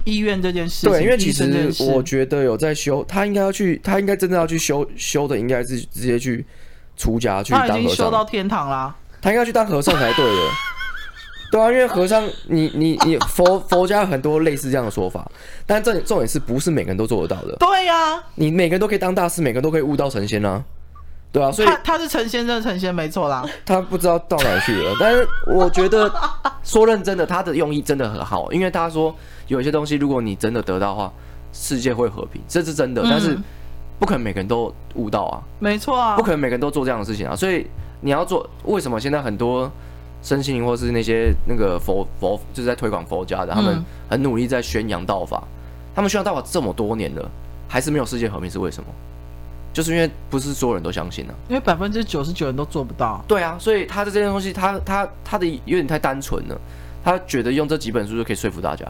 [0.05, 0.87] 医院这件事。
[0.87, 6.45] 对，因为其实我觉得有在修，他应该要去，他应该真的要去修修的，应该是直接去
[6.95, 7.75] 出家去当和尚。
[7.75, 10.41] 他已经修到天堂啦，他应该去当和尚才对的。
[11.55, 15.25] 对啊，因为和尚，你你你 佛佛家有很多类似这样的说法，
[15.65, 17.55] 但这重点是不是每个人都做得到的？
[17.55, 20.61] 对呀、啊，你每个人都可以当大师，每个人都可以悟道成仙啊，
[21.31, 23.45] 对啊，所以他他是成仙，真的成仙没错啦。
[23.65, 26.13] 他不知道到哪去了，但是我觉得
[26.61, 29.15] 说认真的，他的用意真的很好，因为他说
[29.47, 31.13] 有一些东西，如果你真的得到的话，
[31.53, 33.37] 世界会和平，这是真的，但是
[33.97, 37.65] 不可能每个人都悟道啊，没错啊，不可能每个人都做这样的事情啊，所以
[38.01, 39.71] 你要做，为什么现在很多？
[40.25, 45.43] 身心灵或是那些那个佛佛就是在推广佛家的，他们很努力在宣扬道法。
[45.95, 47.29] 他们宣扬道法这么多年了，
[47.69, 48.89] 还是没有世界和平，是为什么？
[49.71, 51.37] 就是因为不是所有人都相信呢、啊。
[51.47, 53.23] 因为百分之九十九人都做不到。
[53.27, 56.59] 对啊，所以他的这些东西，他他他的有点太单纯了。
[57.03, 58.83] 他觉得用这几本书就可以说服大家。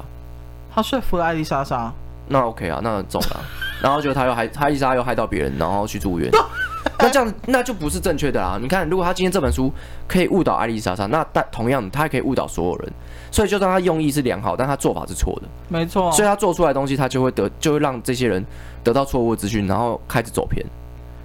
[0.73, 1.91] 他说服了艾丽莎莎。
[2.29, 3.43] 那 OK 啊，那中了。
[3.81, 6.31] 然后就他又害他伊莎又害到别人，然后去住院。
[6.99, 8.57] 那这样那就不是正确的啦。
[8.61, 9.71] 你看，如果他今天这本书
[10.07, 12.93] 可以误导艾丽莎莎，那但同样的，他也可以误导所有人。
[13.31, 15.47] 所以，就算他用意是良好，但他做法是错的。
[15.67, 16.11] 没错。
[16.11, 18.43] 所以他做出来的东西，他就会得，就会让这些人
[18.83, 20.65] 得到错误的资讯，然后开始走偏。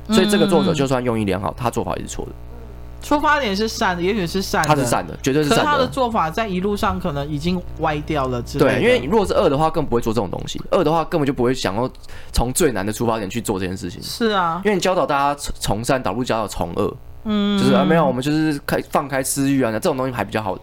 [0.08, 2.32] 所以，这个作者就算用意良好，他做法也是错的。
[3.02, 5.64] 出发点是善的，也许是善的，他是善的，绝对是善的。
[5.64, 8.70] 可他的做法在一路上可能已经歪掉了之类的。
[8.72, 10.60] 对，因为如果是恶的话，更不会做这种东西。
[10.72, 11.90] 恶的话，根本就不会想要
[12.32, 14.02] 从最难的出发点去做这件事情。
[14.02, 16.94] 是啊，因为你教导大家从善，导入教导从恶。
[17.24, 20.58] 嗯，就是啊，没有，我们就是开放开私欲啊，那这种东西还比较好，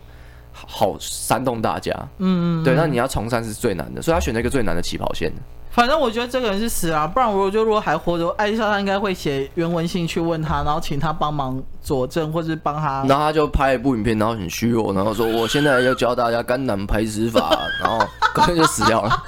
[0.52, 1.92] 好煽动大家。
[2.18, 5.32] 嗯嗯，对，那你要从善是最难的，所以他选择一个最难的起跑线。
[5.78, 13.06] 反正我觉得这个人是死啊，不然我就如果还活着，艾丽莎她应该会写原文信去问他，然后请他帮忙佐证，或是帮他。
[13.08, 18.04] 然后他就拍一部影片，然后很虚弱，然后说我现在要教大家肝胆排石法， 然后
[18.34, 19.24] 可能就死掉了。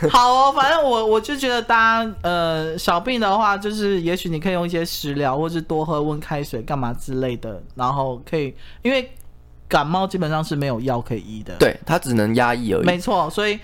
[0.10, 9.10] 好哦，反正我我就觉得大家呃小病的话，就是也许你可以用一些食疗，或是多喝温开水干嘛之类的，然后可以因为
[9.66, 12.84] 感冒基本上是没有药可以医的，对，他只能压抑而已。
[12.84, 13.58] 没错，所以。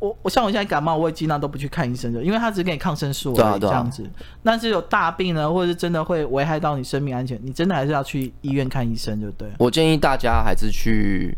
[0.00, 4.08] 我我像我现在感冒，我也尽量都不去看医生的，因为他只给你抗生素而已，这样子。
[4.44, 9.48] 但是有大病呢，或者是真的会危害到你生命安全，你真的还是要去医院看医生，就对。
[9.58, 11.36] 我建议大家还是去，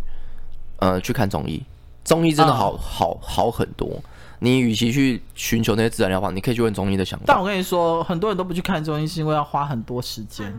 [0.77, 1.63] 呃，去看中医，
[2.05, 3.99] 中医真的好好好很多。
[4.41, 7.25] 你与其去寻求那些自然疗法，你可以去问中医的想法。
[7.29, 10.53] 但我跟你说，很多人都不去看中医，是因为要花很多时间。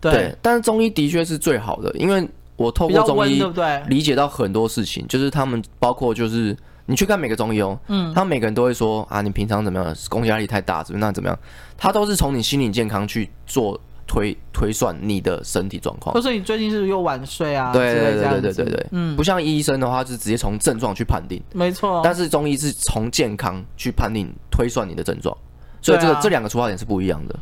[0.00, 2.26] 对，对，但是中医的确是最好的，因为
[2.56, 3.42] 我透过中医
[3.88, 6.56] 理解到很多事情，就是他们包括就是。
[6.86, 11.38] 你去看每个中医哦，嗯，他们每个人都会说啊，你平常怎么样，工作压力太大，怎么那怎么样，
[11.78, 17.72] 他都是从你心理健康去做推推算你的身体状况，或是你最近是不是又晚睡啊？
[17.72, 25.34] 对对对对对对对，嗯，不像医生的话，是直接从症状去判定，没错，但是中医是从健康去判定推算你的症状，
[25.80, 27.34] 所以这个、啊、这两个出发点是不一样的，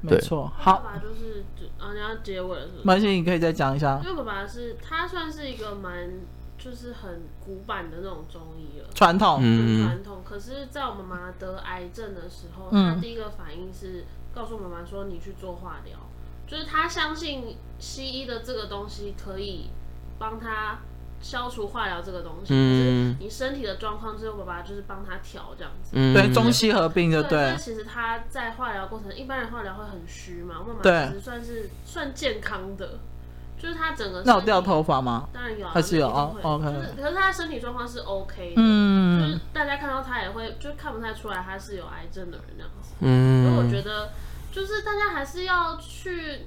[0.00, 0.48] 没错。
[0.56, 1.44] 好，就是
[1.80, 2.84] 啊，你要结尾了是不是？
[2.84, 4.00] 没关系，你可以再讲一下。
[4.04, 5.92] 因为爸爸是他算是一个蛮。
[6.66, 10.22] 就是很古板的那种中医了，传统，嗯，传统。
[10.24, 14.04] 可是，在我妈妈得癌症的时候，她、嗯、第一个反应是
[14.34, 15.96] 告诉妈妈说：“你去做化疗。”
[16.44, 19.70] 就是她相信西医的这个东西可以
[20.18, 20.80] 帮她
[21.20, 22.46] 消除化疗这个东西。
[22.48, 25.92] 嗯，你身体的状况之后，爸爸就是帮她调这样子。
[25.92, 27.30] 嗯，对，中西合并就对。
[27.30, 32.98] 对，其实她在化疗过程，一般人化疗会很虚嘛，我妈妈其实算是算健康的。
[33.58, 35.28] 就是他整个，那有掉头发吗？
[35.32, 36.32] 当然有，还是有啊。
[36.42, 42.94] OK，就是可是他的身体状况是 OK 的，嗯，就是大家看到他也会，就看不太出来他是有癌症的人这样子。
[43.00, 44.10] 嗯，所以我觉得，
[44.52, 46.46] 就是大家还是要去。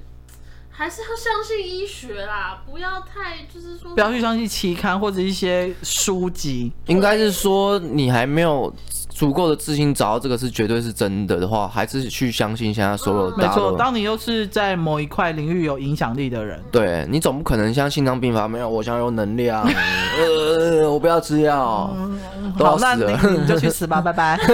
[0.72, 6.72] 还是要相信医学啦，不要太就是说，不要去相信期刊或者一些书籍。
[6.86, 8.72] 应该是说，你还没有
[9.20, 13.36] 足够的自信找到这个是绝对是真的的话，还是去相信现在所有的。
[13.36, 19.62] 没错，当你又是在某一块领域有影响力的人，对，你总不可能像心脏病发没有，我想有能量，
[20.16, 22.18] 呃，我不要吃药，嗯，
[22.56, 24.40] 都要死了，好，那你就去死吧，拜拜。